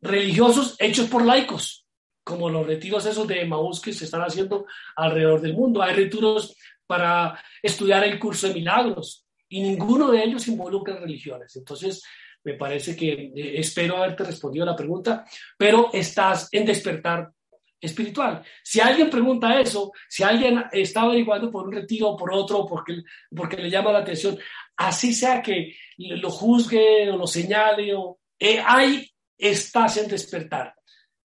religiosos 0.00 0.76
hechos 0.78 1.08
por 1.08 1.26
laicos, 1.26 1.84
como 2.22 2.48
los 2.48 2.66
retiros 2.66 3.04
esos 3.04 3.26
de 3.26 3.44
Maús 3.44 3.80
que 3.80 3.92
se 3.92 4.04
están 4.04 4.22
haciendo 4.22 4.64
alrededor 4.94 5.40
del 5.40 5.54
mundo. 5.54 5.82
Hay 5.82 5.94
retiros 5.94 6.56
para 6.86 7.42
estudiar 7.60 8.04
el 8.04 8.18
curso 8.18 8.46
de 8.46 8.54
milagros 8.54 9.26
y 9.48 9.60
ninguno 9.60 10.12
de 10.12 10.22
ellos 10.22 10.46
involucra 10.46 10.96
religiones. 10.98 11.56
Entonces, 11.56 12.02
me 12.44 12.54
parece 12.54 12.94
que 12.94 13.32
eh, 13.34 13.58
espero 13.58 13.96
haberte 13.96 14.22
respondido 14.22 14.62
a 14.62 14.70
la 14.70 14.76
pregunta, 14.76 15.24
pero 15.58 15.90
estás 15.92 16.48
en 16.52 16.64
despertar 16.64 17.32
espiritual. 17.80 18.42
Si 18.62 18.80
alguien 18.80 19.10
pregunta 19.10 19.60
eso, 19.60 19.92
si 20.08 20.22
alguien 20.22 20.64
está 20.72 21.02
averiguando 21.02 21.50
por 21.50 21.66
un 21.66 21.72
retiro 21.72 22.10
o 22.10 22.16
por 22.16 22.32
otro, 22.32 22.66
porque, 22.66 23.02
porque 23.34 23.56
le 23.56 23.70
llama 23.70 23.92
la 23.92 24.00
atención, 24.00 24.38
así 24.76 25.12
sea 25.12 25.42
que 25.42 25.76
lo 25.98 26.30
juzgue 26.30 27.10
o 27.10 27.16
lo 27.16 27.26
señale, 27.26 27.94
o, 27.94 28.18
eh, 28.38 28.62
ahí 28.64 29.08
estás 29.36 29.98
en 29.98 30.08
despertar. 30.08 30.74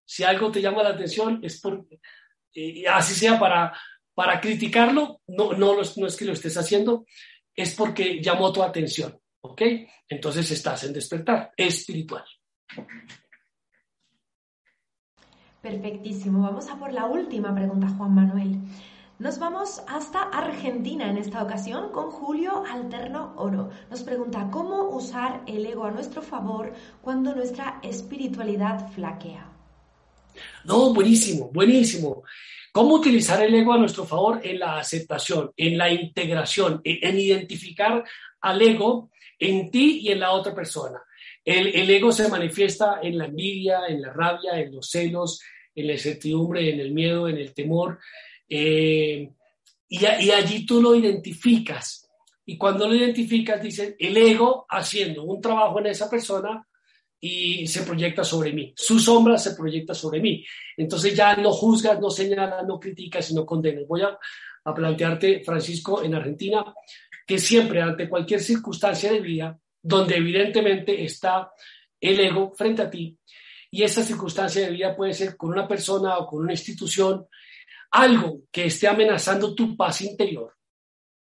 Si 0.06 0.24
algo 0.24 0.52
te 0.52 0.62
llama 0.62 0.84
la 0.84 0.90
atención, 0.90 1.40
es 1.44 1.60
por, 1.60 1.86
eh, 2.54 2.84
así 2.88 3.14
sea 3.14 3.40
para, 3.40 3.74
para 4.14 4.40
criticarlo, 4.42 5.22
no, 5.28 5.54
no, 5.54 5.76
no 5.76 6.08
es 6.08 6.16
que 6.16 6.26
lo 6.26 6.34
estés 6.34 6.58
haciendo, 6.58 7.06
es 7.56 7.76
porque 7.76 8.22
llamó 8.22 8.52
tu 8.52 8.62
atención, 8.62 9.18
¿ok? 9.42 9.62
Entonces 10.08 10.52
estás 10.52 10.84
en 10.84 10.94
despertar 10.94 11.52
espiritual. 11.56 12.26
Perfectísimo. 15.62 16.42
Vamos 16.42 16.70
a 16.70 16.78
por 16.78 16.92
la 16.92 17.06
última 17.06 17.54
pregunta, 17.54 17.88
Juan 17.98 18.16
Manuel. 18.16 18.58
Nos 19.20 19.38
vamos 19.38 19.84
hasta 19.88 20.24
Argentina 20.24 21.08
en 21.08 21.18
esta 21.18 21.44
ocasión 21.44 21.92
con 21.92 22.10
Julio 22.10 22.64
Alterno 22.68 23.36
Oro. 23.38 23.70
Nos 23.92 24.02
pregunta 24.02 24.50
cómo 24.52 24.90
usar 24.90 25.44
el 25.46 25.64
ego 25.68 25.86
a 25.86 25.92
nuestro 25.92 26.24
favor 26.24 26.74
cuando 27.04 27.36
nuestra 27.36 27.80
espiritualidad 27.84 28.92
flaquea. 28.94 29.48
No, 30.64 30.92
buenísimo, 30.92 31.52
buenísimo. 31.54 32.24
¿Cómo 32.72 32.96
utilizar 32.96 33.44
el 33.44 33.54
ego 33.54 33.74
a 33.74 33.78
nuestro 33.78 34.06
favor 34.06 34.42
en 34.44 34.58
la 34.58 34.80
aceptación, 34.80 35.52
en 35.56 35.78
la 35.78 35.92
integración, 35.92 36.82
en, 36.84 37.20
identificar 37.20 38.04
al 38.40 38.62
ego 38.62 39.12
en 39.38 39.70
ti 39.70 40.00
y 40.02 40.10
en 40.10 40.22
la 40.22 40.32
otra 40.32 40.56
persona? 40.56 41.00
El, 41.44 41.90
ego 41.90 42.12
se 42.12 42.30
manifiesta 42.30 43.00
en 43.02 43.18
la 43.18 43.26
envidia, 43.26 43.82
en 43.88 44.02
la 44.02 44.14
rabia, 44.14 44.60
en 44.60 44.76
los 44.76 44.90
celos, 44.90 45.42
en 45.74 45.88
la 45.88 45.94
incertidumbre, 45.94 46.70
en 46.70 46.80
el 46.80 46.92
miedo, 46.92 47.28
en 47.28 47.38
el 47.38 47.54
temor. 47.54 48.00
Eh, 48.48 49.30
y, 49.90 50.06
allí 50.06 50.66
tú 50.66 50.82
lo 50.82 50.96
identificas. 50.96 52.08
Y 52.46 52.58
cuando 52.58 52.88
lo 52.88 52.96
identificas, 52.96 53.62
dices, 53.62 53.96
el 53.98 54.16
ego 54.18 54.66
haciendo 54.70 55.24
un 55.24 55.42
trabajo 55.42 55.80
en 55.80 55.88
esa 55.88 56.10
persona 56.10 56.66
y 57.20 57.66
se 57.68 57.84
proyecta 57.84 58.24
sobre 58.24 58.52
mí. 58.54 58.74
Su 58.76 59.00
sombra 59.00 59.38
se 59.38 59.56
proyecta 59.56 59.94
sobre 59.94 60.20
mí. 60.20 60.46
Entonces 60.78 61.16
ya 61.16 61.36
no 61.36 61.52
juzgas, 61.52 62.00
no 62.00 62.10
señalas, 62.10 62.66
no 62.66 62.80
criticas, 62.80 63.26
sino 63.26 63.46
condenas. 63.46 63.88
Voy 63.88 64.02
a, 64.02 64.18
a 64.66 64.74
plantearte, 64.74 65.44
Francisco, 65.44 66.04
en 66.04 66.16
Argentina, 66.16 66.74
que 67.26 67.38
siempre 67.38 67.82
ante 67.82 68.10
cualquier 68.10 68.42
circunstancia 68.42 69.12
de 69.12 69.22
vida, 69.22 69.60
donde 69.82 70.18
evidentemente 70.18 71.04
está 71.04 71.52
el 72.00 72.20
ego 72.20 72.54
frente 72.56 72.82
a 72.82 72.90
ti, 72.90 73.18
y 73.70 73.84
esa 73.84 74.04
circunstancia 74.04 74.64
de 74.64 74.72
vida 74.72 74.96
puede 74.96 75.14
ser 75.14 75.38
con 75.38 75.52
una 75.52 75.68
persona 75.68 76.18
o 76.18 76.28
con 76.28 76.42
una 76.42 76.52
institución, 76.52 77.26
algo 77.92 78.42
que 78.52 78.66
esté 78.66 78.88
amenazando 78.88 79.56
tu 79.56 79.78
paz 79.78 80.02
interior, 80.02 80.54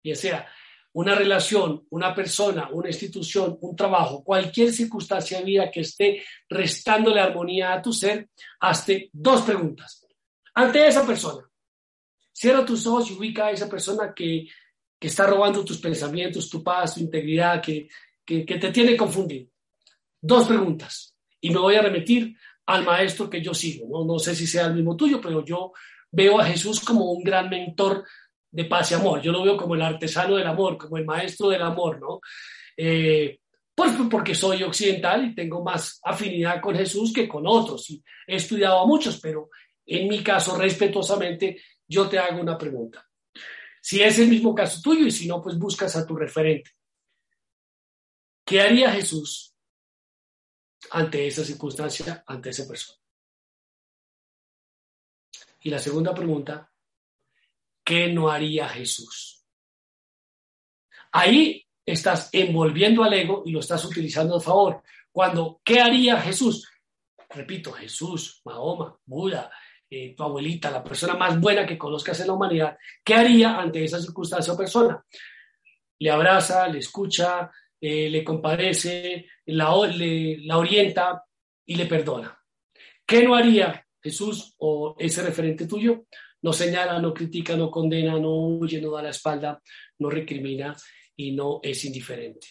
ya 0.02 0.16
sea 0.16 0.48
una 0.92 1.14
relación, 1.14 1.86
una 1.90 2.14
persona, 2.14 2.68
una 2.70 2.88
institución, 2.88 3.58
un 3.60 3.74
trabajo, 3.74 4.22
cualquier 4.22 4.72
circunstancia 4.72 5.38
de 5.38 5.44
vida 5.44 5.70
que 5.70 5.80
esté 5.80 6.22
restándole 6.48 7.20
armonía 7.20 7.72
a 7.72 7.82
tu 7.82 7.92
ser, 7.92 8.28
hazte 8.60 9.10
dos 9.12 9.42
preguntas. 9.42 10.06
Ante 10.54 10.86
esa 10.86 11.04
persona, 11.04 11.48
cierra 12.32 12.64
tus 12.64 12.86
ojos 12.86 13.10
y 13.10 13.14
ubica 13.14 13.46
a 13.46 13.50
esa 13.50 13.68
persona 13.68 14.12
que, 14.14 14.46
que 15.00 15.08
está 15.08 15.26
robando 15.26 15.64
tus 15.64 15.78
pensamientos, 15.78 16.48
tu 16.48 16.62
paz, 16.62 16.94
tu 16.94 17.00
integridad, 17.00 17.60
que, 17.60 17.88
que, 18.24 18.44
te 18.44 18.70
tiene 18.70 18.96
confundido. 18.96 19.50
Dos 20.20 20.46
preguntas. 20.46 21.14
Y 21.40 21.50
me 21.50 21.58
voy 21.58 21.76
a 21.76 21.82
remitir 21.82 22.36
al 22.66 22.84
maestro 22.84 23.28
que 23.28 23.42
yo 23.42 23.52
sigo. 23.52 23.86
¿no? 23.88 24.04
no 24.04 24.18
sé 24.18 24.34
si 24.34 24.46
sea 24.46 24.66
el 24.66 24.74
mismo 24.74 24.96
tuyo, 24.96 25.20
pero 25.20 25.44
yo 25.44 25.72
veo 26.10 26.40
a 26.40 26.44
Jesús 26.44 26.80
como 26.80 27.12
un 27.12 27.22
gran 27.22 27.50
mentor 27.50 28.04
de 28.50 28.64
paz 28.64 28.92
y 28.92 28.94
amor. 28.94 29.20
Yo 29.20 29.32
lo 29.32 29.42
veo 29.42 29.56
como 29.56 29.74
el 29.74 29.82
artesano 29.82 30.36
del 30.36 30.46
amor, 30.46 30.78
como 30.78 30.96
el 30.96 31.04
maestro 31.04 31.48
del 31.48 31.62
amor, 31.62 32.00
¿no? 32.00 32.20
Eh, 32.76 33.40
pues 33.74 33.92
porque 34.08 34.34
soy 34.34 34.62
occidental 34.62 35.24
y 35.24 35.34
tengo 35.34 35.62
más 35.62 36.00
afinidad 36.04 36.60
con 36.60 36.76
Jesús 36.76 37.12
que 37.12 37.26
con 37.26 37.44
otros. 37.46 37.90
Y 37.90 38.02
he 38.26 38.36
estudiado 38.36 38.80
a 38.80 38.86
muchos, 38.86 39.18
pero 39.20 39.50
en 39.84 40.08
mi 40.08 40.22
caso, 40.22 40.56
respetuosamente, 40.56 41.60
yo 41.86 42.08
te 42.08 42.18
hago 42.18 42.40
una 42.40 42.56
pregunta. 42.56 43.04
Si 43.80 44.00
es 44.00 44.18
el 44.18 44.28
mismo 44.28 44.54
caso 44.54 44.80
tuyo 44.80 45.06
y 45.06 45.10
si 45.10 45.26
no, 45.26 45.42
pues 45.42 45.58
buscas 45.58 45.96
a 45.96 46.06
tu 46.06 46.16
referente. 46.16 46.70
¿Qué 48.44 48.60
haría 48.60 48.92
Jesús 48.92 49.54
ante 50.90 51.26
esa 51.26 51.44
circunstancia, 51.44 52.22
ante 52.26 52.50
esa 52.50 52.68
persona? 52.68 52.98
Y 55.60 55.70
la 55.70 55.78
segunda 55.78 56.14
pregunta, 56.14 56.70
¿qué 57.82 58.12
no 58.12 58.28
haría 58.28 58.68
Jesús? 58.68 59.46
Ahí 61.12 61.66
estás 61.86 62.28
envolviendo 62.32 63.02
al 63.02 63.14
ego 63.14 63.42
y 63.46 63.52
lo 63.52 63.60
estás 63.60 63.84
utilizando 63.84 64.36
a 64.36 64.40
favor. 64.40 64.82
Cuando, 65.10 65.60
¿qué 65.64 65.80
haría 65.80 66.20
Jesús? 66.20 66.68
Repito, 67.30 67.72
Jesús, 67.72 68.42
Mahoma, 68.44 68.98
Buda, 69.06 69.50
eh, 69.88 70.14
tu 70.14 70.22
abuelita, 70.22 70.70
la 70.70 70.84
persona 70.84 71.14
más 71.14 71.40
buena 71.40 71.66
que 71.66 71.78
conozcas 71.78 72.20
en 72.20 72.26
la 72.26 72.32
humanidad, 72.34 72.76
¿qué 73.02 73.14
haría 73.14 73.58
ante 73.58 73.84
esa 73.84 74.00
circunstancia 74.00 74.52
o 74.52 74.56
persona? 74.56 75.04
Le 75.98 76.10
abraza, 76.10 76.68
le 76.68 76.80
escucha, 76.80 77.50
eh, 77.80 78.08
le 78.10 78.24
compadece, 78.24 79.26
la, 79.46 79.74
la 79.88 80.58
orienta 80.58 81.24
y 81.66 81.76
le 81.76 81.86
perdona. 81.86 82.38
¿Qué 83.06 83.22
no 83.22 83.34
haría 83.34 83.84
Jesús 84.04 84.54
o 84.58 84.94
ese 84.98 85.22
referente 85.22 85.66
tuyo, 85.66 86.04
no 86.42 86.52
señala, 86.52 87.00
no 87.00 87.14
critica, 87.14 87.56
no 87.56 87.70
condena, 87.70 88.18
no 88.18 88.36
huye, 88.36 88.78
no 88.78 88.90
da 88.90 89.02
la 89.02 89.08
espalda, 89.08 89.62
no 89.98 90.10
recrimina 90.10 90.76
y 91.16 91.32
no 91.32 91.60
es 91.62 91.86
indiferente. 91.86 92.48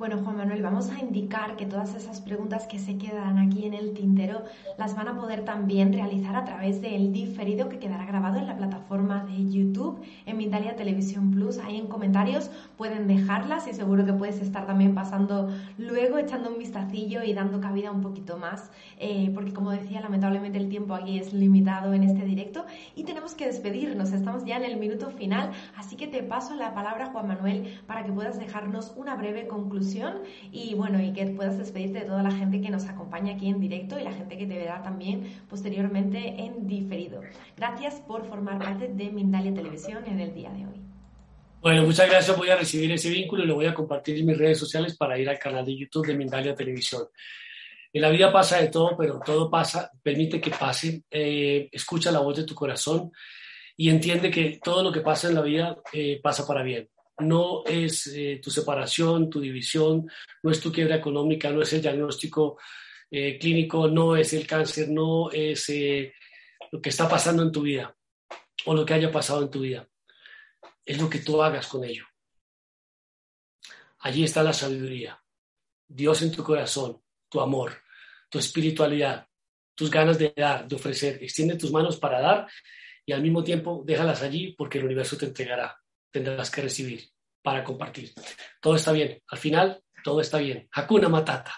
Bueno, 0.00 0.16
Juan 0.24 0.38
Manuel, 0.38 0.62
vamos 0.62 0.88
a 0.88 0.98
indicar 0.98 1.56
que 1.56 1.66
todas 1.66 1.94
esas 1.94 2.22
preguntas 2.22 2.66
que 2.66 2.78
se 2.78 2.96
quedan 2.96 3.36
aquí 3.36 3.66
en 3.66 3.74
el 3.74 3.92
tintero 3.92 4.44
las 4.78 4.96
van 4.96 5.08
a 5.08 5.14
poder 5.14 5.44
también 5.44 5.92
realizar 5.92 6.36
a 6.36 6.46
través 6.46 6.80
del 6.80 7.12
diferido 7.12 7.68
que 7.68 7.78
quedará 7.78 8.06
grabado 8.06 8.38
en 8.38 8.46
la 8.46 8.56
plataforma 8.56 9.26
de 9.26 9.50
YouTube, 9.50 10.00
en 10.24 10.38
Mindalia 10.38 10.74
Televisión 10.74 11.30
Plus. 11.30 11.58
Ahí 11.58 11.76
en 11.76 11.86
comentarios 11.86 12.50
pueden 12.78 13.08
dejarlas 13.08 13.68
y 13.68 13.74
seguro 13.74 14.06
que 14.06 14.14
puedes 14.14 14.40
estar 14.40 14.66
también 14.66 14.94
pasando 14.94 15.50
luego, 15.76 16.16
echando 16.16 16.48
un 16.48 16.56
vistacillo 16.56 17.22
y 17.22 17.34
dando 17.34 17.60
cabida 17.60 17.90
un 17.90 18.00
poquito 18.00 18.38
más, 18.38 18.70
eh, 18.98 19.30
porque 19.34 19.52
como 19.52 19.70
decía, 19.70 20.00
lamentablemente 20.00 20.56
el 20.56 20.70
tiempo 20.70 20.94
aquí 20.94 21.18
es 21.18 21.34
limitado 21.34 21.92
en 21.92 22.04
este 22.04 22.24
directo 22.24 22.64
y 22.96 23.04
tenemos 23.04 23.34
que 23.34 23.44
despedirnos. 23.44 24.12
Estamos 24.12 24.46
ya 24.46 24.56
en 24.56 24.64
el 24.64 24.78
minuto 24.78 25.10
final, 25.10 25.50
así 25.76 25.96
que 25.96 26.06
te 26.06 26.22
paso 26.22 26.54
la 26.54 26.72
palabra, 26.72 27.10
Juan 27.12 27.28
Manuel, 27.28 27.78
para 27.86 28.02
que 28.02 28.12
puedas 28.12 28.38
dejarnos 28.38 28.94
una 28.96 29.14
breve 29.14 29.46
conclusión 29.46 29.89
y 30.52 30.74
bueno, 30.74 31.02
y 31.02 31.12
que 31.12 31.26
puedas 31.26 31.58
despedirte 31.58 32.00
de 32.00 32.04
toda 32.06 32.22
la 32.22 32.30
gente 32.30 32.60
que 32.60 32.70
nos 32.70 32.86
acompaña 32.86 33.34
aquí 33.34 33.48
en 33.48 33.60
directo 33.60 33.98
y 33.98 34.04
la 34.04 34.12
gente 34.12 34.36
que 34.36 34.46
te 34.46 34.56
verá 34.56 34.82
también 34.82 35.42
posteriormente 35.48 36.18
en 36.38 36.66
diferido. 36.66 37.22
Gracias 37.56 37.94
por 38.06 38.26
formar 38.26 38.58
parte 38.58 38.88
de 38.88 39.10
Mindalia 39.10 39.52
Televisión 39.52 40.04
en 40.06 40.20
el 40.20 40.34
día 40.34 40.50
de 40.50 40.66
hoy. 40.66 40.80
Bueno, 41.60 41.84
muchas 41.84 42.08
gracias. 42.08 42.36
Voy 42.36 42.48
a 42.48 42.56
recibir 42.56 42.90
ese 42.92 43.10
vínculo 43.10 43.44
y 43.44 43.46
lo 43.46 43.56
voy 43.56 43.66
a 43.66 43.74
compartir 43.74 44.18
en 44.18 44.26
mis 44.26 44.38
redes 44.38 44.58
sociales 44.58 44.96
para 44.96 45.18
ir 45.18 45.28
al 45.28 45.38
canal 45.38 45.64
de 45.64 45.76
YouTube 45.76 46.06
de 46.06 46.14
Mindalia 46.14 46.54
Televisión. 46.54 47.04
En 47.92 48.02
la 48.02 48.08
vida 48.08 48.32
pasa 48.32 48.60
de 48.60 48.68
todo, 48.68 48.96
pero 48.96 49.20
todo 49.24 49.50
pasa, 49.50 49.90
permite 50.02 50.40
que 50.40 50.50
pase, 50.50 51.02
eh, 51.10 51.68
escucha 51.72 52.12
la 52.12 52.20
voz 52.20 52.36
de 52.36 52.44
tu 52.44 52.54
corazón 52.54 53.10
y 53.76 53.90
entiende 53.90 54.30
que 54.30 54.60
todo 54.62 54.82
lo 54.82 54.92
que 54.92 55.00
pasa 55.00 55.28
en 55.28 55.34
la 55.34 55.42
vida 55.42 55.76
eh, 55.92 56.20
pasa 56.22 56.46
para 56.46 56.62
bien 56.62 56.88
no 57.20 57.64
es 57.64 58.06
eh, 58.08 58.40
tu 58.42 58.50
separación, 58.50 59.30
tu 59.30 59.40
división, 59.40 60.10
no 60.42 60.50
es 60.50 60.60
tu 60.60 60.72
quiebra 60.72 60.96
económica, 60.96 61.50
no 61.50 61.62
es 61.62 61.72
el 61.72 61.82
diagnóstico 61.82 62.58
eh, 63.10 63.38
clínico, 63.38 63.88
no 63.88 64.16
es 64.16 64.32
el 64.32 64.46
cáncer, 64.46 64.88
no 64.88 65.30
es 65.30 65.68
eh, 65.70 66.14
lo 66.72 66.80
que 66.80 66.88
está 66.88 67.08
pasando 67.08 67.42
en 67.42 67.52
tu 67.52 67.62
vida 67.62 67.96
o 68.66 68.74
lo 68.74 68.84
que 68.84 68.94
haya 68.94 69.10
pasado 69.10 69.42
en 69.42 69.50
tu 69.50 69.60
vida. 69.60 69.88
Es 70.84 71.00
lo 71.00 71.08
que 71.08 71.18
tú 71.20 71.42
hagas 71.42 71.66
con 71.66 71.84
ello. 71.84 72.06
Allí 74.00 74.24
está 74.24 74.42
la 74.42 74.52
sabiduría. 74.52 75.22
Dios 75.86 76.22
en 76.22 76.32
tu 76.32 76.42
corazón, 76.42 77.02
tu 77.28 77.40
amor, 77.40 77.82
tu 78.28 78.38
espiritualidad, 78.38 79.26
tus 79.74 79.90
ganas 79.90 80.18
de 80.18 80.32
dar, 80.36 80.66
de 80.66 80.76
ofrecer. 80.76 81.22
Extiende 81.22 81.56
tus 81.56 81.70
manos 81.70 81.98
para 81.98 82.20
dar 82.20 82.48
y 83.04 83.12
al 83.12 83.22
mismo 83.22 83.42
tiempo 83.44 83.82
déjalas 83.84 84.22
allí 84.22 84.54
porque 84.56 84.78
el 84.78 84.84
universo 84.84 85.16
te 85.16 85.26
entregará 85.26 85.80
tendrás 86.10 86.50
que 86.50 86.62
recibir 86.62 87.09
para 87.42 87.64
compartir. 87.64 88.12
Todo 88.60 88.76
está 88.76 88.92
bien. 88.92 89.22
Al 89.28 89.38
final, 89.38 89.82
todo 90.04 90.20
está 90.20 90.38
bien. 90.38 90.68
Hakuna 90.72 91.08
Matata. 91.08 91.52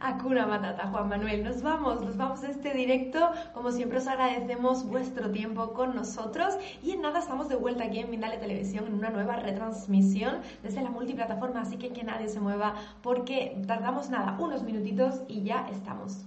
Hakuna 0.00 0.46
Matata, 0.46 0.88
Juan 0.88 1.08
Manuel. 1.08 1.42
Nos 1.42 1.62
vamos, 1.62 2.02
nos 2.02 2.16
vamos 2.16 2.42
a 2.42 2.50
este 2.50 2.72
directo. 2.74 3.30
Como 3.54 3.70
siempre 3.70 3.98
os 3.98 4.06
agradecemos 4.06 4.84
vuestro 4.84 5.30
tiempo 5.30 5.72
con 5.72 5.94
nosotros 5.94 6.54
y 6.82 6.92
en 6.92 7.02
nada 7.02 7.20
estamos 7.20 7.48
de 7.48 7.56
vuelta 7.56 7.84
aquí 7.84 8.00
en 8.00 8.10
Mindale 8.10 8.38
Televisión 8.38 8.86
en 8.86 8.94
una 8.94 9.10
nueva 9.10 9.36
retransmisión 9.36 10.42
desde 10.62 10.82
la 10.82 10.90
multiplataforma, 10.90 11.62
así 11.62 11.78
que 11.78 11.92
que 11.92 12.04
nadie 12.04 12.28
se 12.28 12.40
mueva 12.40 12.74
porque 13.02 13.62
tardamos 13.66 14.10
nada, 14.10 14.36
unos 14.38 14.62
minutitos 14.62 15.22
y 15.28 15.42
ya 15.42 15.66
estamos. 15.70 16.26